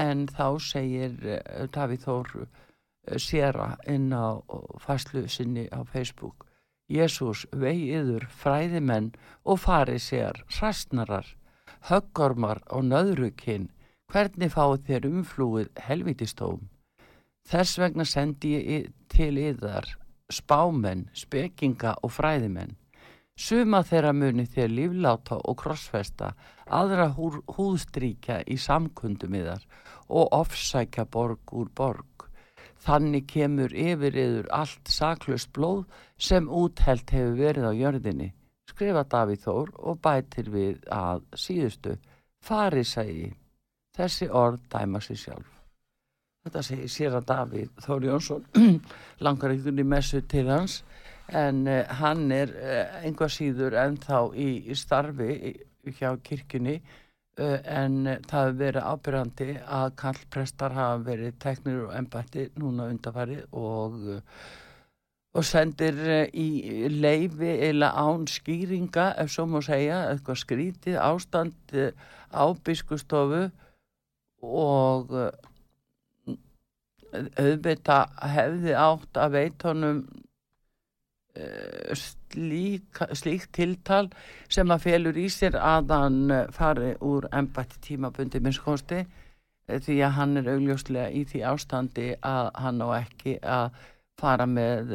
[0.00, 4.40] En þá segir eh, Davíð Þór eh, séra inn á
[4.80, 6.46] fæslu sinni á Facebook.
[6.88, 9.12] Jésús veiður fræðimenn
[9.44, 11.34] og farið sér ræstnarar
[11.90, 13.68] höggormar og nöðrukinn
[14.08, 16.60] Hvernig fáið þér umflúið helvitistóm?
[17.44, 19.84] Þess vegna sendi ég til yðar
[20.32, 22.72] spámenn, spekinga og fræðimenn.
[23.36, 26.30] Suma þeirra muni þér lífláta og krossfesta,
[26.64, 29.66] aðra húr, húðstríkja í samkundum yðar
[30.08, 32.24] og ofsækja borg úr borg.
[32.80, 35.82] Þannig kemur yfir yður allt saklust blóð
[36.16, 38.30] sem úthelt hefur verið á jörðinni.
[38.72, 41.98] Skrifa Davíð Þór og bætir við að síðustu.
[42.40, 43.28] Fari segi
[43.98, 45.54] þessi orð dæma sér sjálf.
[46.46, 48.44] Þetta segir sér að Davíð Þóri Jónsson
[49.26, 50.78] langar einhvern í messu til hans
[51.28, 55.52] en uh, hann er uh, einhvað síður ennþá í, í starfi í,
[55.98, 57.98] hjá kirkjunni uh, en
[58.30, 64.00] það hefur verið ábyrgandi að kallprestar hafa verið teknir og ennbætti núna undarfari og
[65.36, 65.98] og sendir
[66.32, 71.74] í leifi eða án skýringa ef svo má segja, eitthvað skrítið ástand
[72.32, 73.50] á biskustofu
[74.44, 76.36] og eh,
[77.40, 77.98] auðvita
[78.34, 80.02] hefði átt að veit honum
[81.94, 84.08] slík, slík tiltal
[84.50, 89.04] sem að felur í sér að hann fari úr ennbætti tímabundi minnskosti
[89.68, 93.78] því að hann er augljóslega í því ástandi að hann á ekki að
[94.18, 94.94] fara með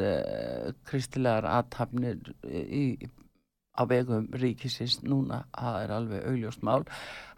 [0.84, 2.84] kristilegar aðtapnir í
[3.74, 6.84] á vegum ríkisins núna, það er alveg augljóst mál.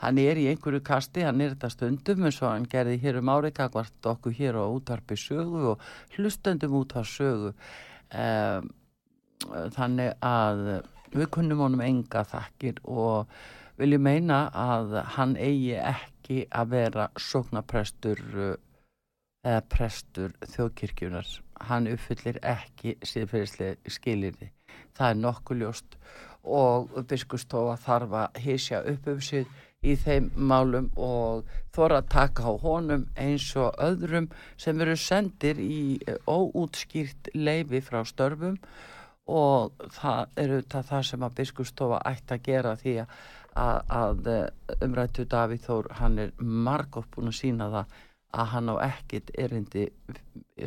[0.03, 3.30] Hann er í einhverju kasti, hann er þetta stundum eins og hann gerði hér um
[3.32, 7.55] árika, hvort okkur hér á útvarpi sögu og hlustendum út á sögu.
[8.12, 8.68] Um,
[9.76, 10.62] þannig að
[11.16, 13.32] við kunnum honum enga þakkir og
[13.80, 18.22] viljum meina að hann eigi ekki að vera sóknaprestur
[19.47, 21.28] eða prestur þjóðkirkjunar.
[21.68, 24.37] Hann uppfyllir ekki síðferðislega skilir
[24.97, 25.97] það er nokkuð ljóst.
[26.47, 29.47] Og biskustofa þarf að hísja upp um sig
[29.87, 35.61] í þeim málum og þóra að taka á honum eins og öðrum sem eru sendir
[35.62, 38.59] í óútskýrt leifi frá störfum.
[39.27, 44.29] Og það eru það, það sem að biskustofa ætti að gera því að, að
[44.87, 47.97] umrættu Davíð Þór hann er margótt búin að sína það
[48.37, 49.89] að hann á ekkit erindi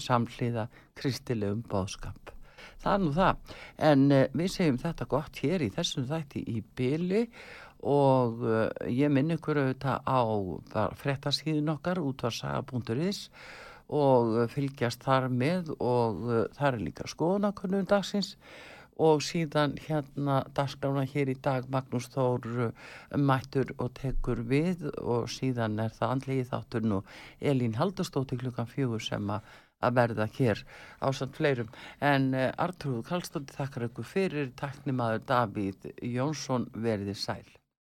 [0.02, 0.68] samhliða
[1.00, 2.34] kristilegum bóðskap
[2.84, 3.56] það er nú það.
[3.90, 7.24] En uh, við segjum þetta gott hér í þessum þætti í byli
[7.90, 10.22] og uh, ég minn ykkur auðvitað á
[11.00, 13.28] frettasíðin okkar útvarsaga.is
[13.90, 16.26] og uh, fylgjast þar með og
[16.58, 18.36] þar er líka skoðanakonum dagsins
[19.00, 22.74] og síðan hérna dagskrána hér í dag Magnús Þór
[23.16, 27.00] mættur og tekur við og síðan er það andlegi þáttur nú
[27.40, 29.48] Elín Haldarstóttir klukkan fjögur sem að
[29.84, 30.64] að verða hér
[31.04, 31.72] á samt fleirum.
[32.02, 34.52] En uh, Artrúð Kallstótti þakkar ykkur fyrir.
[34.60, 37.59] Taknimaður Davíð Jónsson verði sæl